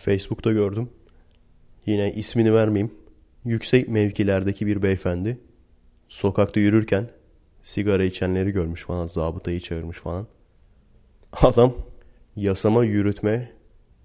[0.00, 0.90] Facebook'ta gördüm.
[1.86, 2.94] Yine ismini vermeyeyim.
[3.44, 5.38] Yüksek mevkilerdeki bir beyefendi.
[6.08, 7.10] Sokakta yürürken
[7.62, 9.06] sigara içenleri görmüş falan.
[9.06, 10.26] Zabıtayı çağırmış falan.
[11.32, 11.74] Adam
[12.36, 13.52] yasama yürütme,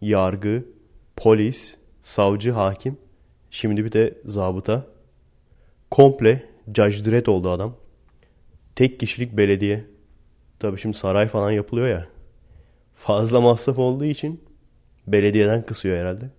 [0.02, 0.66] yargı,
[1.16, 2.98] polis, savcı, hakim.
[3.50, 4.88] Şimdi bir de zabıta.
[5.92, 7.76] Komple Judge oldu adam.
[8.76, 9.86] Tek kişilik belediye.
[10.60, 12.08] Tabii şimdi saray falan yapılıyor ya.
[12.96, 14.42] Fazla masraf olduğu için
[15.08, 16.30] belediyeden kısıyor herhalde.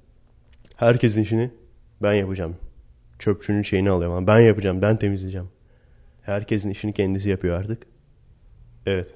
[0.77, 1.51] Herkesin işini
[2.03, 2.57] ben yapacağım.
[3.19, 4.27] Çöpçünün şeyini alıyorum.
[4.27, 5.49] Ben yapacağım, ben temizleyeceğim.
[6.23, 7.83] Herkesin işini kendisi yapıyor artık.
[8.87, 9.09] Evet.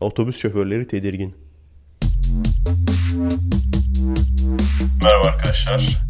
[0.00, 1.34] Otobüs şoförleri tedirgin.
[5.02, 6.02] Merhaba arkadaşlar.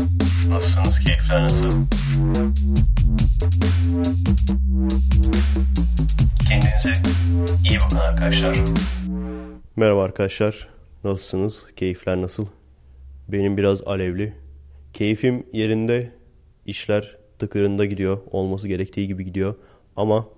[0.48, 0.98] Nasılsınız?
[0.98, 1.70] Keyifler nasıl?
[6.48, 6.92] Kendinize
[7.68, 8.56] iyi bakın arkadaşlar.
[9.76, 10.68] Merhaba arkadaşlar.
[11.04, 11.66] Nasılsınız?
[11.76, 12.46] Keyifler nasıl?
[13.28, 14.32] Benim biraz alevli.
[14.92, 16.12] Keyfim yerinde.
[16.66, 18.18] işler tıkırında gidiyor.
[18.30, 19.54] Olması gerektiği gibi gidiyor.
[19.96, 20.28] Ama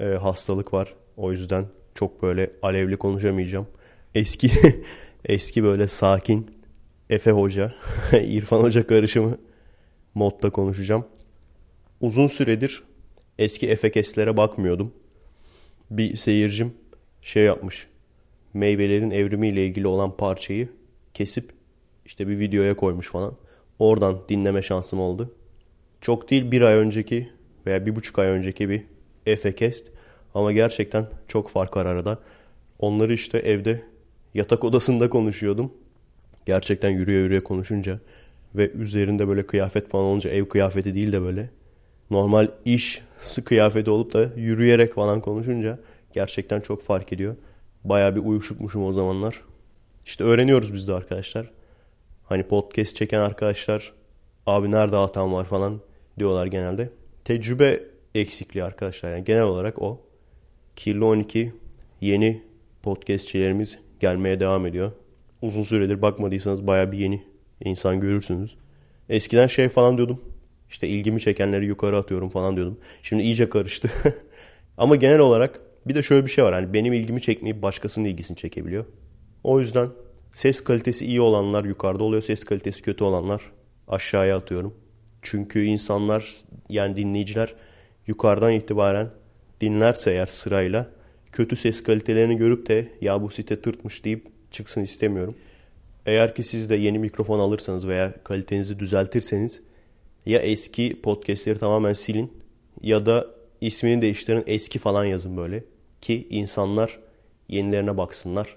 [0.00, 0.94] e, hastalık var.
[1.16, 3.66] O yüzden çok böyle alevli konuşamayacağım.
[4.14, 4.50] Eski
[5.24, 6.50] eski böyle sakin
[7.10, 7.74] Efe Hoca,
[8.12, 9.38] İrfan Hoca karışımı
[10.14, 11.06] modda konuşacağım.
[12.00, 12.82] Uzun süredir
[13.38, 14.94] eski Efekeslere bakmıyordum.
[15.90, 16.74] Bir seyircim
[17.22, 17.86] şey yapmış.
[18.54, 20.68] Meyvelerin evrimiyle ilgili olan parçayı
[21.14, 21.50] kesip
[22.04, 23.36] işte bir videoya koymuş falan.
[23.78, 25.34] Oradan dinleme şansım oldu.
[26.00, 27.28] Çok değil bir ay önceki
[27.66, 28.82] veya bir buçuk ay önceki bir
[29.26, 29.86] Efekest.
[30.34, 32.18] Ama gerçekten çok fark var arada.
[32.78, 33.82] Onları işte evde
[34.34, 35.72] yatak odasında konuşuyordum.
[36.46, 38.00] Gerçekten yürüye yürüye konuşunca
[38.54, 41.50] ve üzerinde böyle kıyafet falan olunca ev kıyafeti değil de böyle
[42.10, 43.02] normal iş
[43.44, 45.78] kıyafeti olup da yürüyerek falan konuşunca
[46.12, 47.36] gerçekten çok fark ediyor.
[47.84, 49.40] Baya bir uyuşukmuşum o zamanlar.
[50.04, 51.50] İşte öğreniyoruz biz de arkadaşlar.
[52.24, 53.92] Hani podcast çeken arkadaşlar
[54.46, 55.80] abi nerede hatam var falan
[56.18, 56.90] diyorlar genelde.
[57.24, 57.80] Tecrübe
[58.14, 59.10] eksikliği arkadaşlar.
[59.10, 60.00] Yani genel olarak o.
[60.76, 61.52] Kirli 12
[62.00, 62.42] yeni
[62.82, 64.92] podcastçilerimiz gelmeye devam ediyor.
[65.42, 67.22] Uzun süredir bakmadıysanız baya bir yeni
[67.64, 68.56] insan görürsünüz.
[69.08, 70.20] Eskiden şey falan diyordum.
[70.70, 72.78] İşte ilgimi çekenleri yukarı atıyorum falan diyordum.
[73.02, 73.90] Şimdi iyice karıştı.
[74.78, 76.54] Ama genel olarak bir de şöyle bir şey var.
[76.54, 78.84] Hani benim ilgimi çekmeyip başkasının ilgisini çekebiliyor.
[79.44, 79.88] O yüzden
[80.32, 82.22] ses kalitesi iyi olanlar yukarıda oluyor.
[82.22, 83.42] Ses kalitesi kötü olanlar
[83.88, 84.74] aşağıya atıyorum.
[85.22, 86.32] Çünkü insanlar
[86.68, 87.54] yani dinleyiciler
[88.06, 89.10] yukarıdan itibaren
[89.60, 90.90] dinlerse eğer sırayla
[91.32, 95.34] kötü ses kalitelerini görüp de ya bu site tırtmış deyip çıksın istemiyorum.
[96.06, 99.60] Eğer ki siz de yeni mikrofon alırsanız veya kalitenizi düzeltirseniz
[100.26, 102.32] ya eski podcastleri tamamen silin
[102.82, 103.26] ya da
[103.60, 105.64] ismini değiştirin eski falan yazın böyle
[106.02, 106.98] ki insanlar
[107.48, 108.56] yenilerine baksınlar.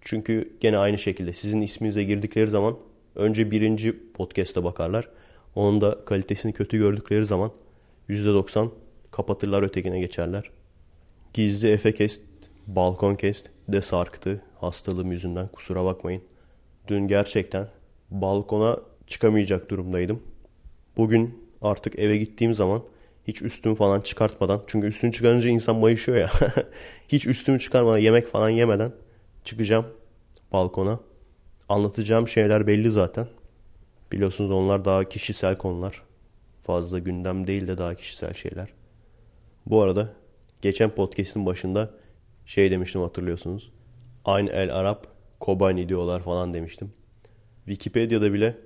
[0.00, 2.76] Çünkü gene aynı şekilde sizin isminize girdikleri zaman
[3.14, 5.08] önce birinci podcast'a bakarlar.
[5.54, 7.52] Onun da kalitesini kötü gördükleri zaman
[8.08, 8.68] %90
[9.10, 10.50] kapatırlar ötekine geçerler.
[11.34, 12.22] Gizli Efekest,
[12.66, 16.22] Balkonkest de sarktı hastalığım yüzünden kusura bakmayın.
[16.88, 17.68] Dün gerçekten
[18.10, 20.22] balkona çıkamayacak durumdaydım.
[20.96, 22.82] Bugün artık eve gittiğim zaman
[23.28, 26.30] hiç üstümü falan çıkartmadan çünkü üstünü çıkarınca insan mayışıyor ya.
[27.08, 28.92] hiç üstümü çıkarmadan yemek falan yemeden
[29.44, 29.86] çıkacağım
[30.52, 31.00] balkona.
[31.68, 33.26] Anlatacağım şeyler belli zaten.
[34.12, 36.02] Biliyorsunuz onlar daha kişisel konular.
[36.62, 38.68] Fazla gündem değil de daha kişisel şeyler.
[39.66, 40.12] Bu arada
[40.62, 41.90] geçen podcast'in başında
[42.46, 43.72] şey demiştim hatırlıyorsunuz.
[44.24, 45.06] Aynı el Arap
[45.40, 46.92] Kobani diyorlar falan demiştim.
[47.66, 48.58] Wikipedia'da bile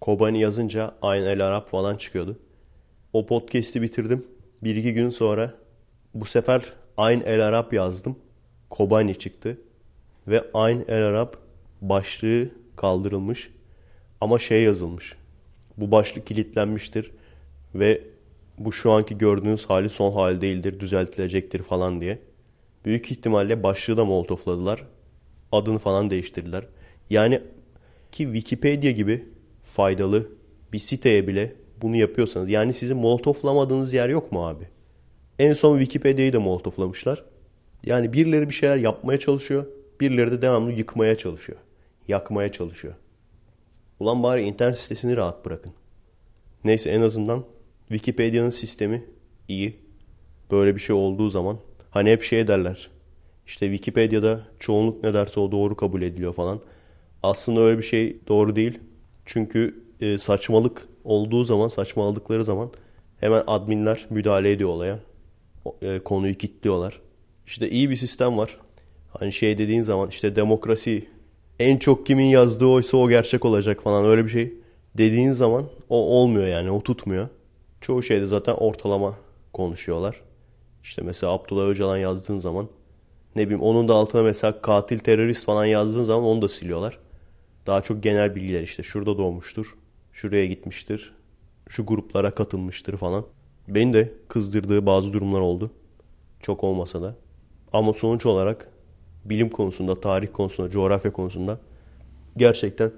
[0.00, 2.38] Kobani yazınca aynı el Arap falan çıkıyordu.
[3.14, 4.26] O podcast'i bitirdim.
[4.62, 5.54] Bir iki gün sonra
[6.14, 8.16] bu sefer aynı el Arap yazdım.
[8.70, 9.58] Kobani çıktı.
[10.28, 11.36] Ve aynı el Arap
[11.80, 13.50] başlığı kaldırılmış.
[14.20, 15.16] Ama şey yazılmış.
[15.76, 17.10] Bu başlık kilitlenmiştir.
[17.74, 18.02] Ve
[18.58, 22.18] bu şu anki gördüğünüz hali son hali değildir, düzeltilecektir falan diye.
[22.84, 24.84] Büyük ihtimalle başlığı da molotofladılar.
[25.52, 26.66] Adını falan değiştirdiler.
[27.10, 27.40] Yani
[28.12, 29.28] ki Wikipedia gibi
[29.62, 30.28] faydalı
[30.72, 32.50] bir siteye bile bunu yapıyorsanız.
[32.50, 34.68] Yani sizin molotoflamadığınız yer yok mu abi?
[35.38, 37.24] En son Wikipedia'yı da molotoflamışlar.
[37.86, 39.66] Yani birileri bir şeyler yapmaya çalışıyor.
[40.00, 41.58] Birileri de devamlı yıkmaya çalışıyor.
[42.08, 42.94] Yakmaya çalışıyor.
[44.00, 45.72] Ulan bari internet sitesini rahat bırakın.
[46.64, 47.44] Neyse en azından
[47.88, 49.04] Wikipedia'nın sistemi
[49.48, 49.76] iyi.
[50.50, 51.58] Böyle bir şey olduğu zaman
[51.90, 52.90] hani hep şey derler.
[53.46, 56.60] İşte Wikipedia'da çoğunluk ne derse o doğru kabul ediliyor falan.
[57.22, 58.78] Aslında öyle bir şey doğru değil.
[59.24, 62.70] Çünkü e, saçmalık olduğu zaman, saçmaladıkları zaman
[63.20, 64.98] hemen adminler müdahale ediyor olaya.
[65.82, 67.00] E, konuyu kilitliyorlar.
[67.46, 68.58] İşte iyi bir sistem var.
[69.18, 71.08] Hani şey dediğin zaman işte demokrasi
[71.58, 74.54] en çok kimin yazdığı oysa o gerçek olacak falan öyle bir şey
[74.98, 77.28] dediğin zaman o olmuyor yani o tutmuyor.
[77.80, 79.14] Çoğu şeyde zaten ortalama
[79.52, 80.20] konuşuyorlar.
[80.82, 82.68] İşte mesela Abdullah Öcalan yazdığın zaman
[83.36, 86.98] ne bileyim onun da altına mesela katil terörist falan yazdığın zaman onu da siliyorlar.
[87.66, 89.74] Daha çok genel bilgiler işte şurada doğmuştur,
[90.14, 91.14] şuraya gitmiştir,
[91.68, 93.26] şu gruplara katılmıştır falan.
[93.68, 95.70] Beni de kızdırdığı bazı durumlar oldu.
[96.40, 97.16] Çok olmasa da.
[97.72, 98.68] Ama sonuç olarak
[99.24, 101.60] bilim konusunda, tarih konusunda, coğrafya konusunda
[102.36, 102.92] gerçekten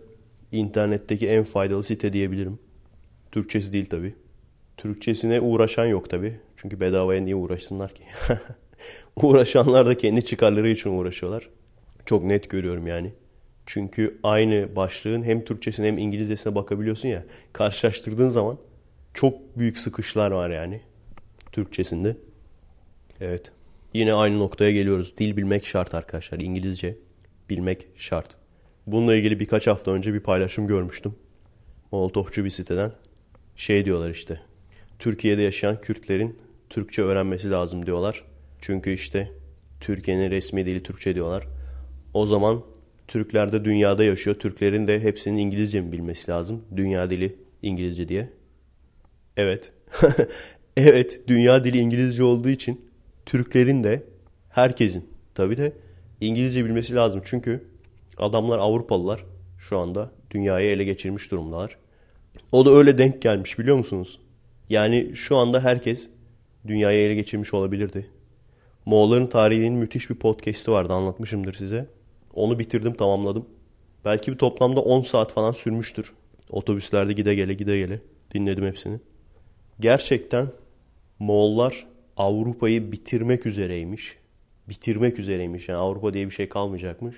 [0.53, 2.59] internetteki en faydalı site diyebilirim.
[3.33, 4.15] Türkçesi değil tabi.
[4.77, 6.41] Türkçesine uğraşan yok tabi.
[6.57, 8.03] Çünkü bedavaya niye uğraşsınlar ki?
[9.17, 11.49] Uğraşanlar da kendi çıkarları için uğraşıyorlar.
[12.07, 13.13] Çok net görüyorum yani.
[13.67, 17.25] Çünkü aynı başlığın hem Türkçesine hem İngilizcesine bakabiliyorsun ya.
[17.53, 18.59] Karşılaştırdığın zaman
[19.15, 20.81] çok büyük sıkışlar var yani.
[21.53, 22.17] Türkçesinde.
[23.21, 23.53] Evet.
[23.95, 25.15] Yine aynı noktaya geliyoruz.
[25.19, 26.39] Dil bilmek şart arkadaşlar.
[26.39, 26.97] İngilizce
[27.51, 28.37] bilmek şart.
[28.87, 31.15] Bununla ilgili birkaç hafta önce bir paylaşım görmüştüm.
[31.93, 32.93] Molotofçu bir siteden.
[33.57, 34.41] Şey diyorlar işte.
[34.99, 36.39] Türkiye'de yaşayan Kürtlerin
[36.71, 38.25] Türkçe öğrenmesi lazım diyorlar.
[38.61, 39.33] Çünkü işte
[39.81, 41.47] Türkiye'nin resmi dili Türkçe diyorlar.
[42.15, 42.63] O zaman
[43.09, 44.37] Türkler de dünyada yaşıyor.
[44.37, 46.65] Türklerin de hepsinin İngilizce mi bilmesi lazım?
[46.77, 48.31] Dünya dili İngilizce diye.
[49.37, 49.73] Evet.
[50.77, 52.87] evet, dünya dili İngilizce olduğu için
[53.27, 54.03] Türklerin de
[54.49, 55.73] herkesin tabii de
[56.21, 57.23] İngilizce bilmesi lazım.
[57.25, 57.65] Çünkü
[58.17, 59.25] adamlar Avrupalılar
[59.59, 61.77] şu anda dünyayı ele geçirmiş durumdalar.
[62.53, 64.21] O da öyle denk gelmiş biliyor musunuz?
[64.69, 66.09] Yani şu anda herkes
[66.67, 68.07] dünyayı ele geçirmiş olabilirdi.
[68.85, 71.87] Moğolların tarihinin müthiş bir podcast'i vardı anlatmışımdır size.
[72.37, 73.47] Onu bitirdim tamamladım.
[74.05, 76.13] Belki bir toplamda 10 saat falan sürmüştür.
[76.51, 78.01] Otobüslerde gide gele gide gele
[78.35, 79.01] dinledim hepsini.
[79.81, 80.49] Gerçekten
[81.19, 81.87] Moğollar
[82.17, 84.17] Avrupa'yı bitirmek üzereymiş.
[84.69, 85.69] Bitirmek üzereymiş.
[85.69, 87.17] Yani Avrupa diye bir şey kalmayacakmış.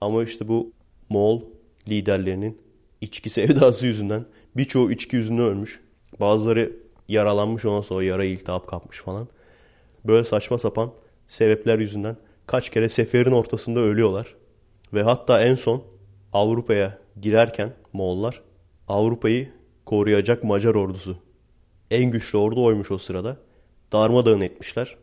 [0.00, 0.72] Ama işte bu
[1.08, 1.42] Moğol
[1.88, 2.58] liderlerinin
[3.00, 4.24] içki sevdası yüzünden
[4.56, 5.80] birçoğu içki yüzünden ölmüş.
[6.20, 6.76] Bazıları
[7.08, 9.28] yaralanmış ondan sonra yara iltihap kapmış falan.
[10.04, 10.92] Böyle saçma sapan
[11.28, 12.16] sebepler yüzünden
[12.52, 14.34] kaç kere seferin ortasında ölüyorlar.
[14.94, 15.84] Ve hatta en son
[16.32, 18.42] Avrupa'ya girerken Moğollar
[18.88, 19.48] Avrupa'yı
[19.86, 21.16] koruyacak Macar ordusu.
[21.90, 23.36] En güçlü ordu oymuş o sırada.
[23.92, 24.96] Darmadağın etmişler.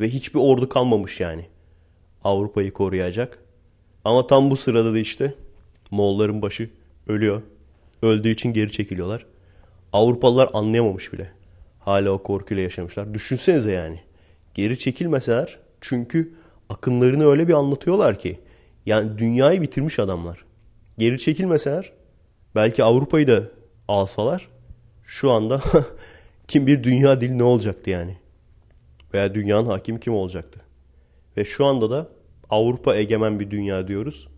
[0.00, 1.46] Ve hiçbir ordu kalmamış yani.
[2.24, 3.38] Avrupa'yı koruyacak.
[4.04, 5.34] Ama tam bu sırada da işte
[5.90, 6.70] Moğolların başı
[7.06, 7.42] ölüyor.
[8.02, 9.26] Öldüğü için geri çekiliyorlar.
[9.92, 11.30] Avrupalılar anlayamamış bile.
[11.80, 13.14] Hala o korkuyla yaşamışlar.
[13.14, 14.00] Düşünsenize yani.
[14.54, 16.39] Geri çekilmeseler çünkü
[16.70, 18.40] akınlarını öyle bir anlatıyorlar ki.
[18.86, 20.44] Yani dünyayı bitirmiş adamlar.
[20.98, 21.92] Geri çekilmeseler
[22.54, 23.42] belki Avrupa'yı da
[23.88, 24.48] alsalar
[25.02, 25.62] şu anda
[26.48, 28.16] kim bir dünya dili ne olacaktı yani?
[29.14, 30.60] Veya dünyanın hakimi kim olacaktı?
[31.36, 32.08] Ve şu anda da
[32.50, 34.28] Avrupa egemen bir dünya diyoruz.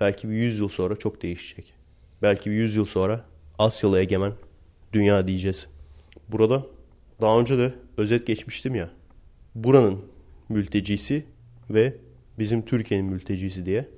[0.00, 1.74] Belki bir yüz yıl sonra çok değişecek.
[2.22, 3.24] Belki bir yüz yıl sonra
[3.58, 4.32] Asyalı egemen
[4.92, 5.68] dünya diyeceğiz.
[6.28, 6.66] Burada
[7.20, 8.90] daha önce de özet geçmiştim ya.
[9.54, 10.04] Buranın
[10.48, 11.24] mültecisi
[11.74, 11.96] ve
[12.38, 13.88] bizim Türkiye'nin mültecisi diye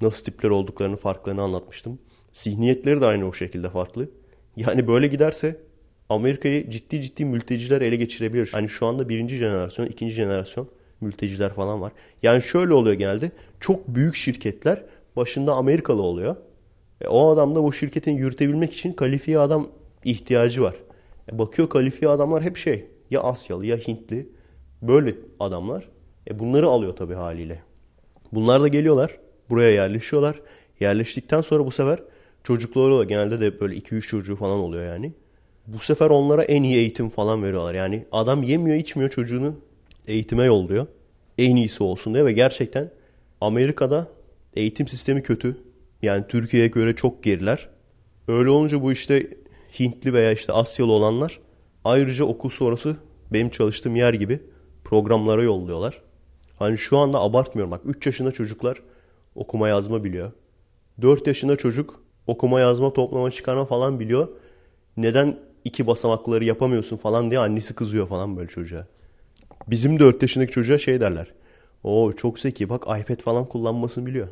[0.00, 1.98] nasıl tipler olduklarını farklarını anlatmıştım.
[2.32, 4.08] Zihniyetleri de aynı o şekilde farklı.
[4.56, 5.56] Yani böyle giderse
[6.08, 8.50] Amerika'yı ciddi ciddi mülteciler ele geçirebilir.
[8.52, 10.68] Hani şu anda birinci jenerasyon, ikinci jenerasyon
[11.00, 11.92] mülteciler falan var.
[12.22, 13.30] Yani şöyle oluyor genelde.
[13.60, 14.82] Çok büyük şirketler
[15.16, 16.36] başında Amerikalı oluyor.
[17.00, 19.68] E, o adam da bu şirketin yürütebilmek için kalifiye adam
[20.04, 20.74] ihtiyacı var.
[21.32, 24.28] E, bakıyor kalifiye adamlar hep şey ya Asyalı ya Hintli
[24.82, 25.88] böyle adamlar.
[26.30, 27.62] E, bunları alıyor tabii haliyle.
[28.32, 29.18] Bunlar da geliyorlar
[29.50, 30.40] buraya yerleşiyorlar.
[30.80, 31.98] Yerleştikten sonra bu sefer
[32.44, 35.12] çocukları da genelde de böyle 2-3 çocuğu falan oluyor yani.
[35.66, 37.74] Bu sefer onlara en iyi eğitim falan veriyorlar.
[37.74, 39.54] Yani adam yemiyor içmiyor çocuğunu
[40.06, 40.86] eğitime yolluyor.
[41.38, 42.90] En iyisi olsun diye ve gerçekten
[43.40, 44.06] Amerika'da
[44.54, 45.56] eğitim sistemi kötü.
[46.02, 47.68] Yani Türkiye'ye göre çok geriler.
[48.28, 49.26] Öyle olunca bu işte
[49.80, 51.40] Hintli veya işte Asyalı olanlar
[51.84, 52.96] ayrıca okul sonrası
[53.32, 54.40] benim çalıştığım yer gibi
[54.84, 56.02] programlara yolluyorlar.
[56.60, 58.82] Hani şu anda abartmıyorum bak 3 yaşında çocuklar
[59.34, 60.32] okuma yazma biliyor.
[61.02, 64.28] 4 yaşında çocuk okuma yazma toplama çıkarma falan biliyor.
[64.96, 68.86] Neden iki basamakları yapamıyorsun falan diye annesi kızıyor falan böyle çocuğa.
[69.68, 71.32] Bizim 4 yaşındaki çocuğa şey derler.
[71.84, 74.28] O çok zeki bak iPad falan kullanmasını biliyor.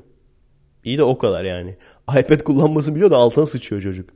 [0.85, 1.77] İyi de o kadar yani.
[2.19, 4.11] iPad kullanmasını biliyor da altına sıçıyor çocuk.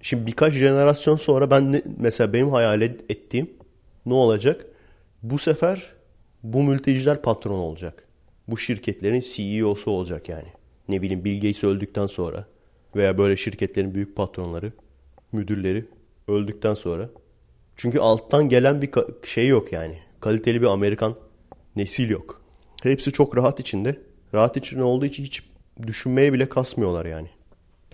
[0.00, 3.50] Şimdi birkaç jenerasyon sonra ben mesela benim hayal ettiğim
[4.06, 4.66] ne olacak?
[5.22, 5.99] Bu sefer
[6.42, 8.04] bu mülteciler patron olacak.
[8.48, 10.48] Bu şirketlerin CEO'su olacak yani.
[10.88, 12.46] Ne bileyim Bill Gates öldükten sonra
[12.96, 14.72] veya böyle şirketlerin büyük patronları,
[15.32, 15.84] müdürleri
[16.28, 17.10] öldükten sonra.
[17.76, 18.90] Çünkü alttan gelen bir
[19.24, 19.98] şey yok yani.
[20.20, 21.14] Kaliteli bir Amerikan
[21.76, 22.42] nesil yok.
[22.82, 24.00] Hepsi çok rahat içinde.
[24.34, 25.42] Rahat içinde olduğu için hiç
[25.86, 27.28] düşünmeye bile kasmıyorlar yani.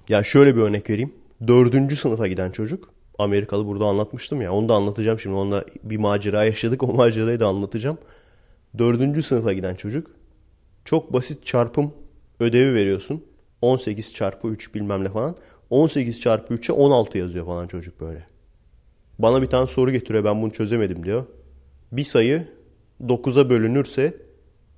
[0.08, 1.14] Ya şöyle bir örnek vereyim.
[1.46, 2.92] Dördüncü sınıfa giden çocuk.
[3.18, 4.52] Amerikalı burada anlatmıştım ya.
[4.52, 5.36] Onu da anlatacağım şimdi.
[5.36, 6.82] Onunla bir macera yaşadık.
[6.86, 7.98] O macerayı da anlatacağım.
[8.78, 10.10] Dördüncü sınıfa giden çocuk.
[10.84, 11.92] Çok basit çarpım
[12.40, 13.24] ödevi veriyorsun.
[13.62, 15.36] 18 çarpı 3 bilmem ne falan.
[15.70, 18.26] 18 çarpı 3'e 16 yazıyor falan çocuk böyle.
[19.18, 21.24] Bana bir tane soru getiriyor ben bunu çözemedim diyor.
[21.92, 22.48] Bir sayı
[23.04, 24.16] 9'a bölünürse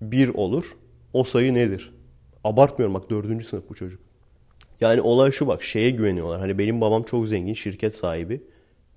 [0.02, 0.64] 1 olur.
[1.12, 1.92] O sayı nedir?
[2.44, 3.44] Abartmıyorum bak 4.
[3.44, 4.00] sınıf bu çocuk.
[4.80, 6.40] Yani olay şu bak şeye güveniyorlar.
[6.40, 8.42] Hani benim babam çok zengin şirket sahibi.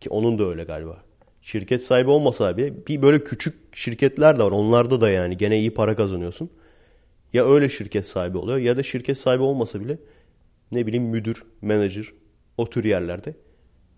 [0.02, 1.04] Ki onun da öyle galiba.
[1.42, 4.52] Şirket sahibi olmasa bile bir böyle küçük şirketler de var.
[4.52, 6.50] Onlarda da yani gene iyi para kazanıyorsun.
[7.34, 9.98] Ya öyle şirket sahibi oluyor ya da şirket sahibi olmasa bile
[10.72, 12.14] ne bileyim müdür, menajer
[12.58, 13.36] o tür yerlerde.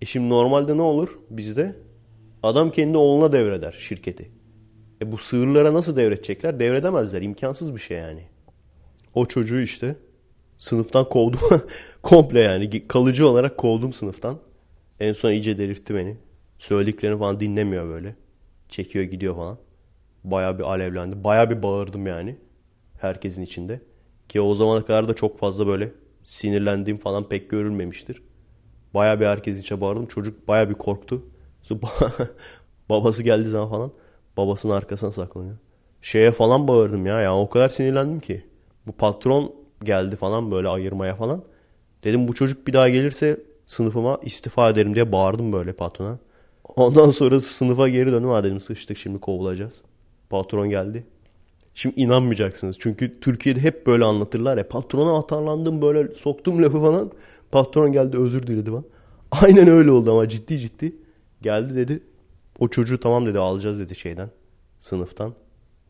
[0.02, 1.76] E şimdi normalde ne olur bizde?
[2.44, 4.32] Adam kendi oğluna devreder şirketi.
[5.02, 6.60] E bu sığırlara nasıl devredecekler?
[6.60, 7.22] Devredemezler.
[7.22, 8.24] İmkansız bir şey yani.
[9.14, 9.96] O çocuğu işte
[10.58, 11.40] sınıftan kovdum.
[12.04, 14.40] Komple yani kalıcı olarak kovdum sınıftan.
[15.00, 16.18] En son iyice delirtti beni.
[16.64, 18.16] Söylediklerini falan dinlemiyor böyle.
[18.70, 19.58] Çekiyor gidiyor falan.
[20.24, 21.24] Baya bir alevlendi.
[21.24, 22.38] Baya bir bağırdım yani.
[23.02, 23.82] Herkesin içinde.
[24.30, 25.92] Ki o zamana kadar da çok fazla böyle
[26.24, 28.24] sinirlendiğim falan pek görülmemiştir.
[28.94, 30.06] Baya bir herkes içe bağırdım.
[30.06, 31.24] Çocuk baya bir korktu.
[32.90, 33.92] Babası geldiği zaman falan
[34.38, 35.58] babasının arkasına saklanıyor.
[36.02, 37.22] Şeye falan bağırdım ya.
[37.22, 38.46] Yani o kadar sinirlendim ki.
[38.88, 41.44] Bu patron geldi falan böyle ayırmaya falan.
[42.04, 46.20] Dedim bu çocuk bir daha gelirse sınıfıma istifa ederim diye bağırdım böyle patrona.
[46.76, 48.30] Ondan sonra sınıfa geri döndüm.
[48.30, 49.82] Ha dedim sıçtık şimdi kovulacağız.
[50.30, 51.04] Patron geldi.
[51.74, 52.76] Şimdi inanmayacaksınız.
[52.80, 54.68] Çünkü Türkiye'de hep böyle anlatırlar ya.
[54.68, 57.12] Patrona atarlandım böyle soktum lafı falan.
[57.52, 58.86] Patron geldi özür diledi falan.
[59.32, 60.96] Aynen öyle oldu ama ciddi ciddi.
[61.42, 62.04] Geldi dedi.
[62.60, 64.30] O çocuğu tamam dedi alacağız dedi şeyden.
[64.80, 65.34] Sınıftan.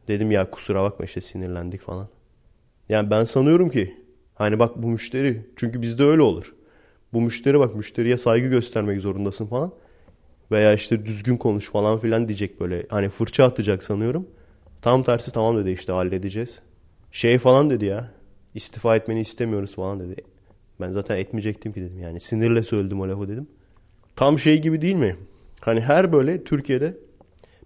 [0.08, 2.08] Dedim ya kusura bakma işte sinirlendik falan.
[2.90, 3.98] Yani ben sanıyorum ki
[4.36, 6.56] hani bak bu müşteri çünkü bizde öyle olur.
[7.14, 9.72] Bu müşteri bak müşteriye saygı göstermek zorundasın falan.
[10.52, 12.86] Veya işte düzgün konuş falan filan diyecek böyle.
[12.90, 14.28] Hani fırça atacak sanıyorum.
[14.82, 16.60] Tam tersi tamam dedi işte halledeceğiz.
[17.12, 18.12] Şey falan dedi ya.
[18.56, 20.16] İstifa etmeni istemiyoruz falan dedi.
[20.82, 22.00] Ben zaten etmeyecektim ki dedim.
[22.00, 23.48] Yani sinirle söyledim o lafı dedim.
[24.16, 25.18] Tam şey gibi değil mi?
[25.60, 26.98] Hani her böyle Türkiye'de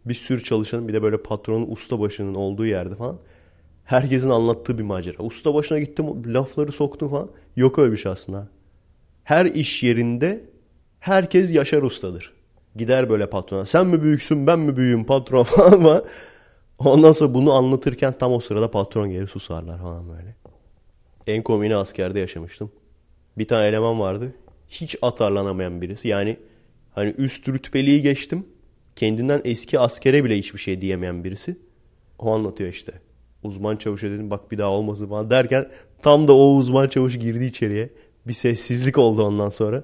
[0.06, 3.20] bir sürü çalışanın bir de böyle patronun usta başının olduğu yerde falan
[3.86, 5.24] herkesin anlattığı bir macera.
[5.24, 7.30] Usta başına gittim lafları soktum falan.
[7.56, 8.48] Yok öyle bir şey aslında.
[9.24, 10.46] Her iş yerinde
[11.00, 12.34] herkes Yaşar Usta'dır.
[12.78, 13.66] Gider böyle patrona.
[13.66, 16.02] Sen mi büyüksün ben mi büyüğüm patron falan ama
[16.80, 20.36] ondan sonra bunu anlatırken tam o sırada patron gelir susarlar falan böyle.
[21.28, 22.72] En komiğini askerde yaşamıştım.
[23.38, 24.34] Bir tane eleman vardı.
[24.70, 26.08] Hiç atarlanamayan birisi.
[26.08, 26.38] Yani
[26.96, 28.46] hani üst rütbeliği geçtim.
[28.96, 31.58] Kendinden eski askere bile hiçbir şey diyemeyen birisi.
[32.20, 32.94] O anlatıyor işte
[33.44, 35.70] uzman çavuşa dedim bak bir daha olmasın falan derken
[36.02, 37.90] tam da o uzman çavuş girdi içeriye.
[38.28, 39.84] Bir sessizlik oldu ondan sonra.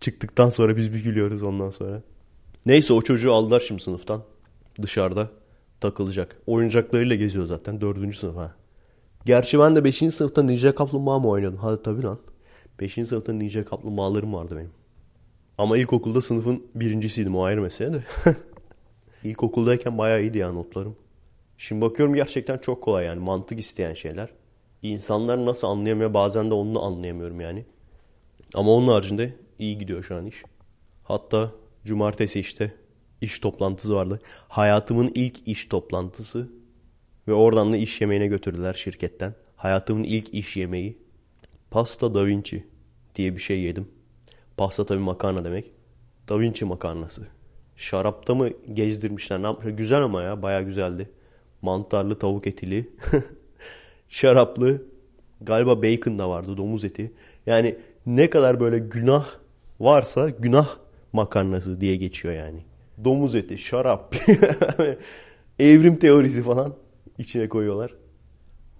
[0.00, 2.02] Çıktıktan sonra biz bir gülüyoruz ondan sonra.
[2.66, 4.22] Neyse o çocuğu aldılar şimdi sınıftan.
[4.82, 5.30] Dışarıda
[5.80, 6.36] takılacak.
[6.46, 7.80] Oyuncaklarıyla geziyor zaten.
[7.80, 8.54] Dördüncü sınıf ha.
[9.26, 11.58] Gerçi ben de beşinci sınıfta Ninja Kaplumbağa mı oynuyordum?
[11.58, 12.18] Hadi tabii lan.
[12.80, 14.70] Beşinci sınıfta Ninja Kaplumbağalarım vardı benim.
[15.58, 18.04] Ama ilkokulda sınıfın birincisiydim o ayrı mesele de.
[19.24, 20.96] İlkokuldayken bayağı iyiydi ya notlarım.
[21.58, 24.28] Şimdi bakıyorum gerçekten çok kolay yani mantık isteyen şeyler.
[24.82, 27.64] İnsanlar nasıl anlayamıyor bazen de onu anlayamıyorum yani.
[28.54, 30.42] Ama onun haricinde iyi gidiyor şu an iş.
[31.04, 31.52] Hatta
[31.84, 32.74] cumartesi işte
[33.20, 34.18] iş toplantısı vardı.
[34.48, 36.50] Hayatımın ilk iş toplantısı.
[37.28, 39.34] Ve oradan da iş yemeğine götürdüler şirketten.
[39.56, 40.98] Hayatımın ilk iş yemeği.
[41.70, 42.66] Pasta Da Vinci
[43.14, 43.88] diye bir şey yedim.
[44.56, 45.72] Pasta tabii makarna demek.
[46.28, 47.26] Da Vinci makarnası.
[47.76, 49.70] Şarapta mı gezdirmişler ne yapmışlar.
[49.70, 51.10] Güzel ama ya baya güzeldi
[51.62, 52.90] mantarlı tavuk etili,
[54.08, 54.82] şaraplı,
[55.40, 57.12] galiba bacon da vardı domuz eti.
[57.46, 57.76] Yani
[58.06, 59.26] ne kadar böyle günah
[59.80, 60.68] varsa günah
[61.12, 62.64] makarnası diye geçiyor yani.
[63.04, 64.16] Domuz eti, şarap,
[65.58, 66.74] evrim teorisi falan
[67.18, 67.94] içine koyuyorlar.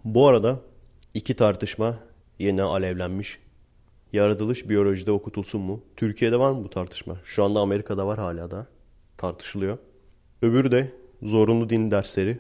[0.05, 0.61] Bu arada
[1.15, 1.97] iki tartışma
[2.39, 3.39] yine alevlenmiş.
[4.13, 5.81] Yaratılış biyolojide okutulsun mu?
[5.97, 7.17] Türkiye'de var mı bu tartışma?
[7.25, 8.67] Şu anda Amerika'da var hala da
[9.17, 9.79] tartışılıyor.
[10.43, 10.93] Öbürü de
[11.23, 12.39] zorunlu din dersleri.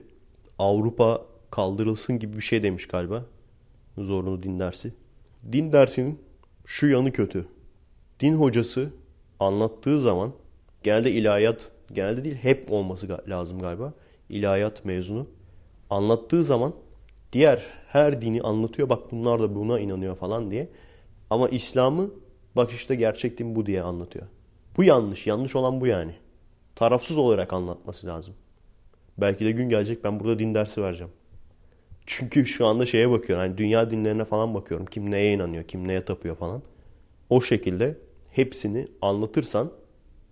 [0.58, 3.24] Avrupa kaldırılsın gibi bir şey demiş galiba.
[3.98, 4.92] Zorunlu din dersi.
[5.52, 6.18] Din dersinin
[6.66, 7.46] şu yanı kötü.
[8.20, 8.90] Din hocası
[9.40, 10.32] anlattığı zaman
[10.82, 13.92] genelde ilahiyat, genelde değil hep olması lazım galiba.
[14.28, 15.26] İlahiyat mezunu.
[15.90, 16.74] Anlattığı zaman
[17.32, 18.88] diğer her dini anlatıyor.
[18.88, 20.68] Bak bunlar da buna inanıyor falan diye.
[21.30, 22.10] Ama İslam'ı
[22.56, 24.26] bak işte gerçek din bu diye anlatıyor.
[24.76, 25.26] Bu yanlış.
[25.26, 26.14] Yanlış olan bu yani.
[26.76, 28.34] Tarafsız olarak anlatması lazım.
[29.18, 31.12] Belki de gün gelecek ben burada din dersi vereceğim.
[32.06, 33.46] Çünkü şu anda şeye bakıyorum.
[33.46, 34.86] Hani dünya dinlerine falan bakıyorum.
[34.86, 36.62] Kim neye inanıyor, kim neye tapıyor falan.
[37.30, 37.96] O şekilde
[38.30, 39.70] hepsini anlatırsan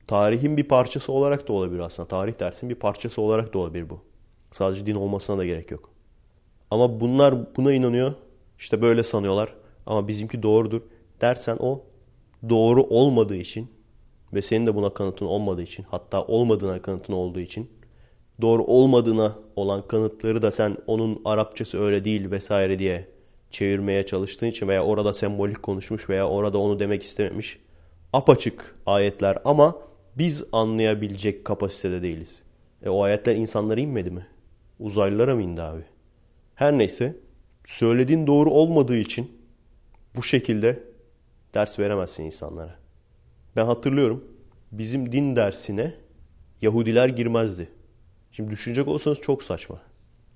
[0.06, 2.08] tarihin bir parçası olarak da olabilir aslında.
[2.08, 4.00] Tarih dersin bir parçası olarak da olabilir bu.
[4.52, 5.90] Sadece din olmasına da gerek yok.
[6.70, 8.14] Ama bunlar buna inanıyor.
[8.58, 9.54] İşte böyle sanıyorlar.
[9.86, 10.80] Ama bizimki doğrudur
[11.20, 11.82] dersen o
[12.48, 13.68] doğru olmadığı için
[14.34, 17.70] ve senin de buna kanıtın olmadığı için hatta olmadığına kanıtın olduğu için
[18.40, 23.08] doğru olmadığına olan kanıtları da sen onun Arapçası öyle değil vesaire diye
[23.50, 27.58] çevirmeye çalıştığın için veya orada sembolik konuşmuş veya orada onu demek istememiş.
[28.12, 29.78] Apaçık ayetler ama
[30.18, 32.42] biz anlayabilecek kapasitede değiliz.
[32.82, 34.26] E o ayetler insanlara inmedi mi?
[34.78, 35.84] Uzaylılara mı indi abi?
[36.54, 37.16] Her neyse
[37.64, 39.32] söylediğin doğru olmadığı için
[40.16, 40.82] bu şekilde
[41.54, 42.78] ders veremezsin insanlara.
[43.56, 44.24] Ben hatırlıyorum
[44.72, 45.94] bizim din dersine
[46.62, 47.68] Yahudiler girmezdi.
[48.32, 49.80] Şimdi düşünecek olsanız çok saçma.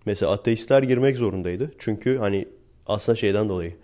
[0.07, 1.73] Mesela ateistler girmek zorundaydı.
[1.79, 2.49] Çünkü hani
[2.87, 3.77] aslında şeyden dolayı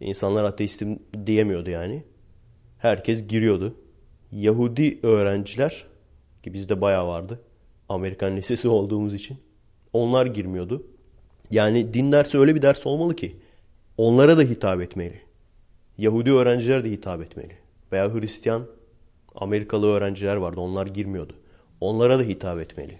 [0.00, 2.04] insanlar ateistim diyemiyordu yani.
[2.80, 3.74] Herkes giriyordu.
[4.32, 5.84] Yahudi öğrenciler
[6.42, 7.40] ki bizde bayağı vardı.
[7.88, 9.38] Amerikan lisesi olduğumuz için.
[9.92, 10.86] Onlar girmiyordu.
[11.50, 13.36] Yani din dersi öyle bir ders olmalı ki
[13.96, 15.20] onlara da hitap etmeli.
[15.98, 17.52] Yahudi öğrenciler de hitap etmeli.
[17.92, 18.66] Veya Hristiyan
[19.34, 20.60] Amerikalı öğrenciler vardı.
[20.60, 21.32] Onlar girmiyordu.
[21.80, 22.98] Onlara da hitap etmeli.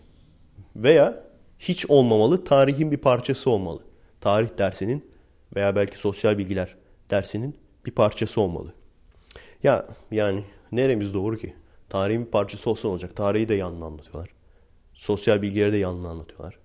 [0.77, 1.25] Veya
[1.59, 3.81] hiç olmamalı, tarihin bir parçası olmalı.
[4.21, 5.11] Tarih dersinin
[5.57, 6.77] veya belki sosyal bilgiler
[7.11, 7.57] dersinin
[7.87, 8.75] bir parçası olmalı.
[9.63, 11.55] Ya yani neremiz doğru ki?
[11.89, 13.17] Tarihin bir parçası olsa olacak.
[13.17, 14.31] Tarihi de yanına anlatıyorlar.
[14.95, 16.59] Sosyal bilgileri de yanına anlatıyorlar.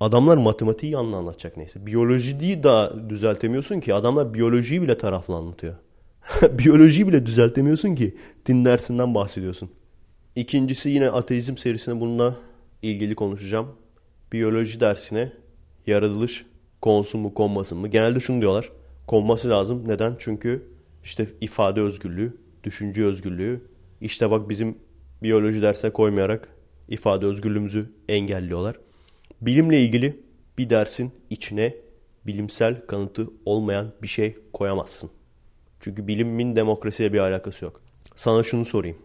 [0.00, 1.86] Adamlar matematiği yanına anlatacak neyse.
[1.86, 3.94] Biyolojiyi da düzeltemiyorsun ki.
[3.94, 5.74] Adamlar biyolojiyi bile taraflı anlatıyor.
[6.58, 8.16] biyolojiyi bile düzeltemiyorsun ki.
[8.46, 9.70] Din dersinden bahsediyorsun.
[10.36, 12.36] İkincisi yine ateizm serisinde bununla
[12.82, 13.68] ilgili konuşacağım.
[14.32, 15.32] Biyoloji dersine
[15.86, 16.46] yaratılış
[16.82, 17.88] konsun mu konmasın mı?
[17.88, 18.70] Genelde şunu diyorlar.
[19.06, 19.88] Konması lazım.
[19.88, 20.16] Neden?
[20.18, 20.73] Çünkü
[21.04, 23.66] işte ifade özgürlüğü, düşünce özgürlüğü.
[24.00, 24.78] İşte bak bizim
[25.22, 26.48] biyoloji dersine koymayarak
[26.88, 28.76] ifade özgürlüğümüzü engelliyorlar.
[29.40, 30.20] Bilimle ilgili
[30.58, 31.74] bir dersin içine
[32.26, 35.10] bilimsel kanıtı olmayan bir şey koyamazsın.
[35.80, 37.80] Çünkü bilimin demokrasiye bir alakası yok.
[38.16, 38.98] Sana şunu sorayım.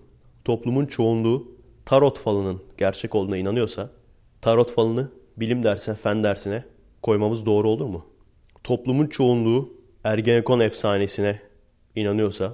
[0.45, 1.52] Toplumun çoğunluğu
[1.86, 3.89] tarot falının gerçek olduğuna inanıyorsa
[4.41, 6.63] tarot falını bilim dersine, fen dersine
[7.02, 8.06] koymamız doğru olur mu?
[8.63, 9.73] Toplumun çoğunluğu
[10.04, 11.48] Ergenekon efsanesine
[11.95, 12.54] inanıyorsa,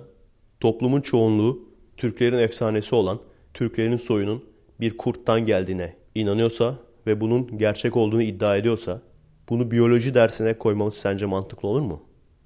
[0.59, 1.59] toplumun çoğunluğu
[1.97, 3.19] Türklerin efsanesi olan
[3.53, 4.43] Türklerin soyunun
[4.79, 9.01] bir kurttan geldiğine inanıyorsa ve bunun gerçek olduğunu iddia ediyorsa
[9.49, 12.03] bunu biyoloji dersine koymamız sence mantıklı olur mu?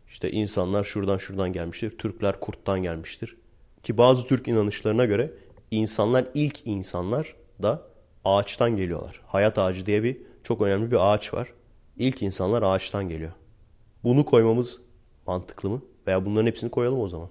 [0.08, 1.98] İşte insanlar şuradan şuradan gelmiştir.
[1.98, 3.36] Türkler kurttan gelmiştir.
[3.84, 5.32] Ki bazı Türk inanışlarına göre
[5.72, 7.82] insanlar ilk insanlar da
[8.26, 9.22] ağaçtan geliyorlar.
[9.28, 11.54] Hayat ağacı diye bir çok önemli bir ağaç var.
[11.98, 13.32] İlk insanlar ağaçtan geliyor.
[14.04, 14.82] Bunu koymamız
[15.28, 15.82] mantıklı mı?
[16.10, 17.30] Veya bunların hepsini koyalım o zaman.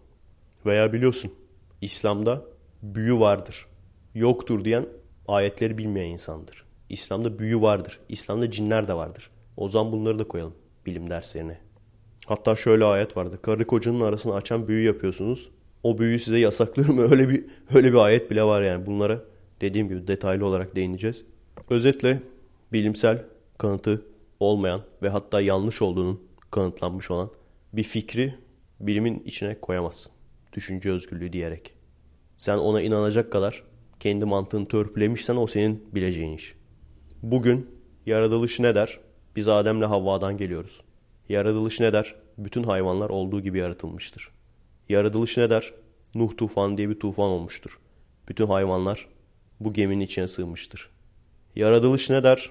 [0.67, 1.33] Veya biliyorsun
[1.81, 2.45] İslam'da
[2.83, 3.67] büyü vardır.
[4.15, 4.87] Yoktur diyen
[5.29, 6.65] ayetleri bilmeyen insandır.
[6.89, 8.01] İslam'da büyü vardır.
[8.09, 9.31] İslam'da cinler de vardır.
[9.57, 10.55] O zaman bunları da koyalım
[10.87, 11.59] bilim derslerine.
[12.27, 13.39] Hatta şöyle ayet vardı.
[13.43, 15.51] Karı kocanın arasını açan büyü yapıyorsunuz.
[15.83, 16.99] O büyüyü size yasaklıyorum.
[17.11, 18.87] Öyle bir öyle bir ayet bile var yani.
[18.87, 19.21] Bunlara
[19.61, 21.27] dediğim gibi detaylı olarak değineceğiz.
[21.71, 22.23] Özetle
[22.73, 23.25] bilimsel
[23.59, 24.03] kanıtı
[24.41, 27.31] olmayan ve hatta yanlış olduğunun kanıtlanmış olan
[27.73, 28.35] bir fikri
[28.81, 30.13] bilimin içine koyamazsın.
[30.53, 31.75] Düşünce özgürlüğü diyerek.
[32.39, 33.63] Sen ona inanacak kadar
[34.01, 36.55] kendi mantığını törpülemişsen o senin bileceğin iş.
[37.23, 37.71] Bugün
[38.07, 39.01] yaratılış ne der?
[39.37, 40.81] Biz Adem'le Havva'dan geliyoruz.
[41.29, 42.15] Yaratılış ne der?
[42.39, 44.31] Bütün hayvanlar olduğu gibi yaratılmıştır.
[44.89, 45.73] Yaratılış ne der?
[46.15, 47.79] Nuh tufan diye bir tufan olmuştur.
[48.29, 49.09] Bütün hayvanlar
[49.61, 50.91] bu geminin içine sığmıştır.
[51.57, 52.51] Yaratılış ne der?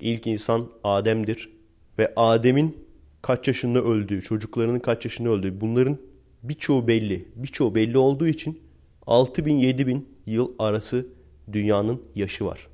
[0.00, 1.50] İlk insan Adem'dir
[1.98, 2.85] ve Adem'in
[3.26, 5.98] kaç yaşında öldüğü, çocuklarının kaç yaşında öldüğü bunların
[6.42, 7.28] birçoğu belli.
[7.36, 8.60] Birçoğu belli olduğu için
[9.06, 11.06] 6000 7000 yıl arası
[11.52, 12.66] dünyanın yaşı var.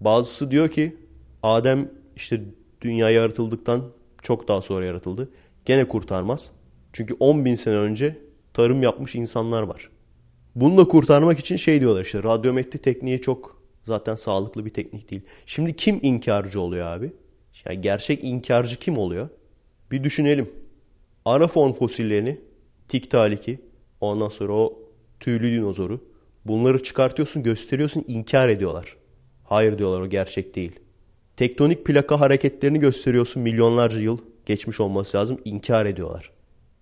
[0.00, 0.96] Bazısı diyor ki
[1.42, 2.40] Adem işte
[2.80, 3.84] dünya yaratıldıktan
[4.22, 5.30] çok daha sonra yaratıldı.
[5.64, 6.52] Gene kurtarmaz.
[6.92, 8.18] Çünkü 10 bin sene önce
[8.54, 9.90] tarım yapmış insanlar var.
[10.54, 15.22] Bunu da kurtarmak için şey diyorlar işte radyometri tekniği çok zaten sağlıklı bir teknik değil.
[15.46, 17.12] Şimdi kim inkarcı oluyor abi?
[17.66, 19.28] Yani gerçek inkarcı kim oluyor?
[19.90, 20.50] Bir düşünelim.
[21.24, 22.40] Arafon fosillerini,
[22.88, 23.60] Tiktaliki,
[24.00, 24.78] ondan sonra o
[25.20, 26.00] tüylü dinozoru
[26.44, 28.96] bunları çıkartıyorsun, gösteriyorsun, inkar ediyorlar.
[29.44, 30.72] Hayır diyorlar o gerçek değil.
[31.36, 36.30] Tektonik plaka hareketlerini gösteriyorsun milyonlarca yıl geçmiş olması lazım, inkar ediyorlar.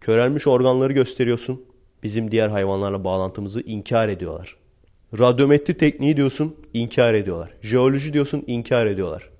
[0.00, 1.64] Körelmiş organları gösteriyorsun,
[2.02, 4.56] bizim diğer hayvanlarla bağlantımızı inkar ediyorlar.
[5.18, 7.54] Radyometri tekniği diyorsun, inkar ediyorlar.
[7.62, 9.30] Jeoloji diyorsun, inkar ediyorlar.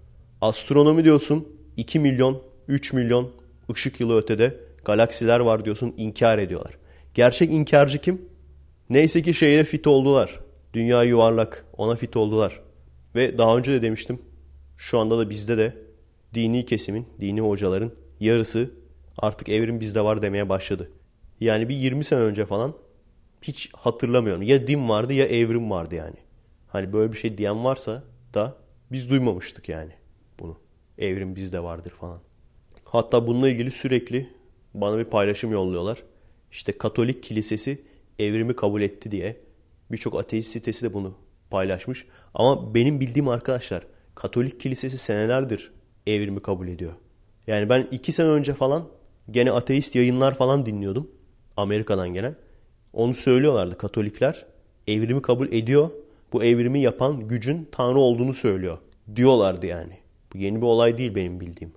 [0.41, 3.31] Astronomi diyorsun, 2 milyon 3 milyon
[3.73, 6.79] ışık yılı ötede galaksiler var diyorsun inkar ediyorlar.
[7.15, 8.29] Gerçek inkarcı kim?
[8.91, 10.41] Neyse ki şeye fit oldular.
[10.73, 12.61] Dünya yuvarlak ona fit oldular.
[13.15, 14.19] Ve daha önce de demiştim
[14.77, 15.77] şu anda da bizde de
[16.35, 18.71] dini kesimin, dini hocaların yarısı
[19.19, 20.91] artık evrim bizde var demeye başladı.
[21.41, 22.75] Yani bir 20 sene önce falan
[23.43, 24.43] hiç hatırlamıyorum.
[24.43, 26.17] Ya din vardı ya evrim vardı yani.
[26.69, 28.57] Hani böyle bir şey diyen varsa da
[28.93, 29.93] biz duymamıştık yani
[30.39, 30.59] bunu.
[30.99, 32.21] Evrim bizde vardır falan.
[32.87, 34.29] Hatta bununla ilgili sürekli
[34.75, 36.03] bana bir paylaşım yolluyorlar.
[36.53, 37.83] İşte Katolik Kilisesi
[38.19, 39.37] evrimi kabul etti diye
[39.93, 41.15] birçok ateist sitesi de bunu
[41.51, 42.07] paylaşmış.
[42.35, 45.71] Ama benim bildiğim arkadaşlar Katolik Kilisesi senelerdir
[46.07, 46.93] evrimi kabul ediyor.
[47.47, 48.89] Yani ben iki sene önce falan
[49.31, 51.11] gene ateist yayınlar falan dinliyordum.
[51.57, 52.37] Amerika'dan gelen.
[52.93, 54.47] Onu söylüyorlardı Katolikler
[54.89, 55.91] evrimi kabul ediyor.
[56.33, 58.79] Bu evrimi yapan gücün Tanrı olduğunu söylüyor.
[59.17, 59.99] Diyorlardı yani.
[60.35, 61.73] Bu yeni bir olay değil benim bildiğim.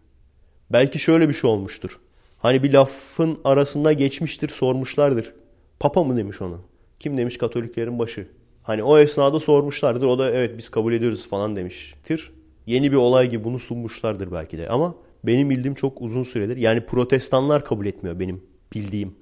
[0.72, 2.00] Belki şöyle bir şey olmuştur.
[2.38, 5.34] Hani bir lafın arasında geçmiştir sormuşlardır.
[5.80, 6.62] Papa mı demiş onu?
[7.00, 8.28] Kim demiş Katoliklerin başı?
[8.64, 10.06] Hani o esnada sormuşlardır.
[10.06, 12.32] O da evet biz kabul ediyoruz falan demiştir.
[12.66, 14.70] Yeni bir olay gibi bunu sunmuşlardır belki de.
[14.70, 16.58] Ama benim bildiğim çok uzun süredir.
[16.58, 19.16] Yani protestanlar kabul etmiyor benim bildiğim.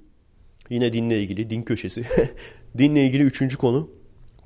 [0.70, 2.04] Yine dinle ilgili, din köşesi.
[2.78, 3.90] dinle ilgili üçüncü konu.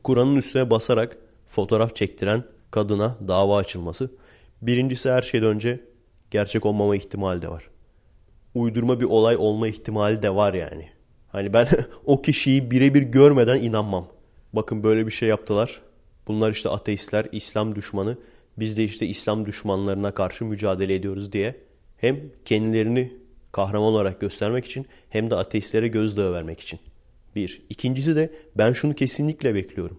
[0.04, 4.10] Kur'an'ın üstüne basarak fotoğraf çektiren kadına dava açılması.
[4.62, 5.80] Birincisi her şeyden önce
[6.32, 7.68] gerçek olmama ihtimali de var.
[8.54, 10.88] Uydurma bir olay olma ihtimali de var yani.
[11.28, 11.68] Hani ben
[12.04, 14.08] o kişiyi birebir görmeden inanmam.
[14.52, 15.80] Bakın böyle bir şey yaptılar.
[16.28, 18.18] Bunlar işte ateistler, İslam düşmanı.
[18.58, 21.56] Biz de işte İslam düşmanlarına karşı mücadele ediyoruz diye
[21.96, 23.12] hem kendilerini
[23.52, 26.80] kahraman olarak göstermek için hem de ateistlere gözdağı vermek için.
[27.36, 27.62] Bir.
[27.70, 29.98] İkincisi de ben şunu kesinlikle bekliyorum.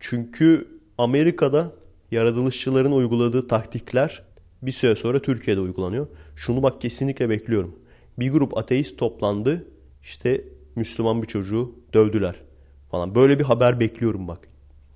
[0.00, 0.68] Çünkü
[0.98, 1.72] Amerika'da
[2.10, 4.22] yaratılışçıların uyguladığı taktikler
[4.66, 6.06] bir süre sonra Türkiye'de uygulanıyor.
[6.36, 7.78] Şunu bak kesinlikle bekliyorum.
[8.18, 9.66] Bir grup ateist toplandı.
[10.02, 10.44] İşte
[10.76, 12.34] Müslüman bir çocuğu dövdüler
[12.90, 13.14] falan.
[13.14, 14.48] Böyle bir haber bekliyorum bak.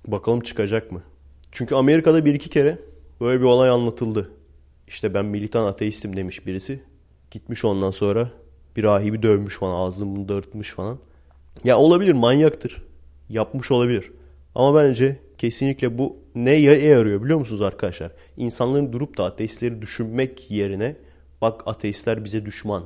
[0.07, 1.03] Bakalım çıkacak mı?
[1.51, 2.79] Çünkü Amerika'da bir iki kere
[3.21, 4.31] böyle bir olay anlatıldı.
[4.87, 6.83] İşte ben militan ateistim demiş birisi.
[7.31, 8.29] Gitmiş ondan sonra
[8.75, 10.99] bir rahibi dövmüş falan ağzını dağıtmış falan.
[11.63, 12.83] Ya olabilir manyaktır.
[13.29, 14.11] Yapmış olabilir.
[14.55, 18.11] Ama bence kesinlikle bu neye yarıyor biliyor musunuz arkadaşlar?
[18.37, 20.95] İnsanların durup da ateistleri düşünmek yerine
[21.41, 22.83] bak ateistler bize düşman.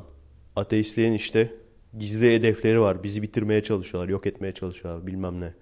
[0.55, 1.53] Ateistlerin işte
[1.97, 3.03] gizli hedefleri var.
[3.03, 5.53] Bizi bitirmeye çalışıyorlar, yok etmeye çalışıyorlar bilmem ne.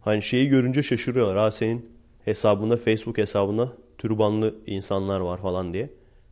[0.00, 1.36] Hani şeyi görünce şaşırıyorlar.
[1.36, 1.90] Ha senin
[2.24, 5.90] hesabında, Facebook hesabında türbanlı insanlar var falan diye.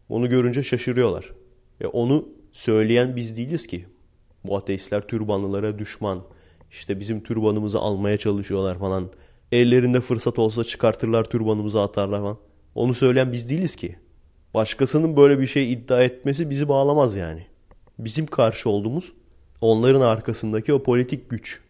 [0.08, 1.32] Onu görünce şaşırıyorlar.
[1.80, 3.84] Ya onu söyleyen biz değiliz ki.
[4.44, 6.22] Bu ateistler türbanlılara düşman.
[6.70, 9.10] İşte bizim türbanımızı almaya çalışıyorlar falan.
[9.52, 12.38] Ellerinde fırsat olsa çıkartırlar türbanımızı atarlar falan.
[12.74, 13.96] Onu söyleyen biz değiliz ki.
[14.54, 17.46] Başkasının böyle bir şey iddia etmesi bizi bağlamaz yani.
[17.98, 19.12] Bizim karşı olduğumuz
[19.60, 21.60] onların arkasındaki o politik güç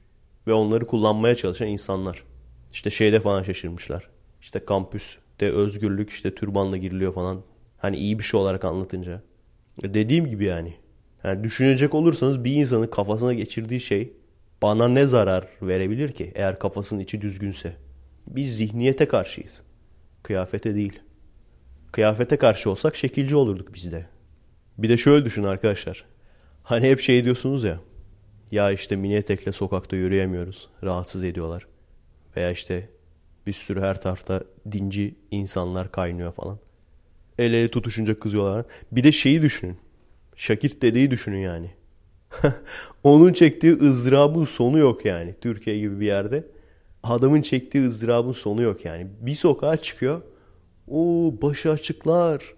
[0.47, 2.23] ve onları kullanmaya çalışan insanlar.
[2.73, 4.09] İşte şeyde falan şaşırmışlar.
[4.41, 7.43] İşte kampüste özgürlük işte türbanla giriliyor falan.
[7.79, 9.23] Hani iyi bir şey olarak anlatınca.
[9.83, 10.75] Dediğim gibi yani.
[11.25, 11.45] yani.
[11.45, 14.13] Düşünecek olursanız bir insanın kafasına geçirdiği şey
[14.67, 17.77] bana ne zarar verebilir ki eğer kafasının içi düzgünse?
[18.27, 19.63] Biz zihniyete karşıyız.
[20.23, 21.01] Kıyafete değil.
[21.93, 24.07] Kıyafete karşı olsak şekilci olurduk biz de.
[24.79, 26.05] Bir de şöyle düşün arkadaşlar.
[26.63, 27.81] Hani hep şey diyorsunuz ya.
[28.51, 30.69] Ya işte mini etekle sokakta yürüyemiyoruz.
[30.85, 31.67] Rahatsız ediyorlar.
[32.37, 32.89] Veya işte
[33.47, 36.59] bir sürü her tarafta dinci insanlar kaynıyor falan.
[37.39, 38.67] El ele tutuşunca kızıyorlar.
[38.93, 39.77] Bir de şeyi düşünün.
[40.37, 41.71] Şakir dedeyi düşünün yani.
[43.05, 45.35] Onun çektiği ızdırabın sonu yok yani.
[45.41, 46.45] Türkiye gibi bir yerde.
[47.03, 49.07] Adamın çektiği ızdırabın sonu yok yani.
[49.21, 50.23] Bir sokağa çıkıyor.
[50.89, 52.55] O başı açıklar.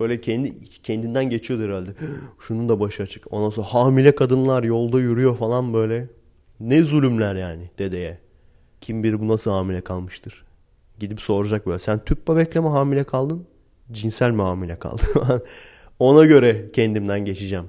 [0.00, 1.90] Böyle kendi kendinden geçiyordu herhalde.
[2.40, 3.32] Şunun da başı açık.
[3.32, 6.08] Ondan sonra hamile kadınlar yolda yürüyor falan böyle.
[6.60, 8.18] Ne zulümler yani dedeye.
[8.80, 10.44] Kim bilir bu nasıl hamile kalmıştır.
[10.98, 11.78] Gidip soracak böyle.
[11.78, 13.46] Sen tüp bebekle mi hamile kaldın?
[13.92, 15.06] Cinsel mi hamile kaldın?
[15.98, 17.64] Ona göre kendimden geçeceğim.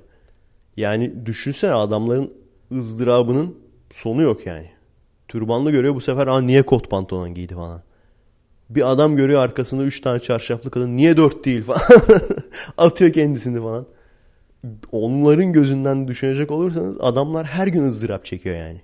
[0.78, 2.34] Yani düşünsene adamların
[2.72, 3.58] ızdırabının
[3.92, 4.70] sonu yok yani.
[5.28, 7.82] Türbanlı görüyor bu sefer Aa, niye kot pantolon giydi falan.
[8.70, 11.82] Bir adam görüyor arkasında üç tane çarşaflı kadın niye dört değil falan.
[12.78, 13.86] Atıyor kendisini falan.
[14.92, 18.82] Onların gözünden düşünecek olursanız adamlar her gün ızdırap çekiyor yani.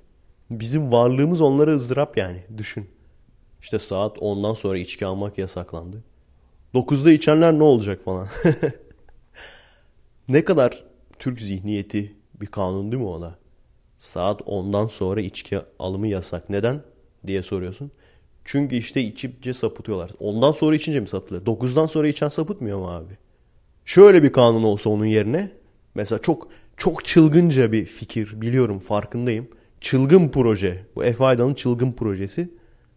[0.52, 2.90] Bizim varlığımız onlara ızdırap yani düşün.
[3.62, 6.04] İşte saat 10'dan sonra içki almak yasaklandı.
[6.74, 8.28] 9'da içenler ne olacak falan.
[10.30, 10.84] ne kadar
[11.24, 13.36] Türk zihniyeti bir kanun değil mi o da?
[13.98, 16.50] Saat 10'dan sonra içki alımı yasak.
[16.50, 16.82] Neden?
[17.28, 17.92] diye soruyorsun.
[18.46, 20.12] Çünkü işte içipce sapıtıyorlar.
[20.20, 21.46] Ondan sonra içince mi sapıtıyor?
[21.46, 23.14] 9'dan sonra içen sapıtmıyor mu abi?
[23.86, 25.52] Şöyle bir kanun olsa onun yerine
[25.96, 29.48] mesela çok çok çılgınca bir fikir biliyorum farkındayım.
[29.82, 30.86] Çılgın proje.
[30.96, 32.50] Bu Efe Aydan'ın çılgın projesi.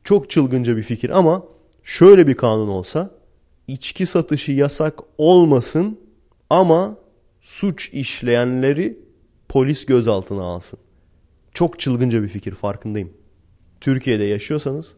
[0.04, 1.44] Çok çılgınca bir fikir ama
[1.82, 3.10] şöyle bir kanun olsa
[3.68, 6.00] içki satışı yasak olmasın
[6.50, 6.96] ama
[7.46, 8.98] suç işleyenleri
[9.48, 10.78] polis gözaltına alsın.
[11.54, 13.12] Çok çılgınca bir fikir farkındayım.
[13.80, 14.94] Türkiye'de yaşıyorsanız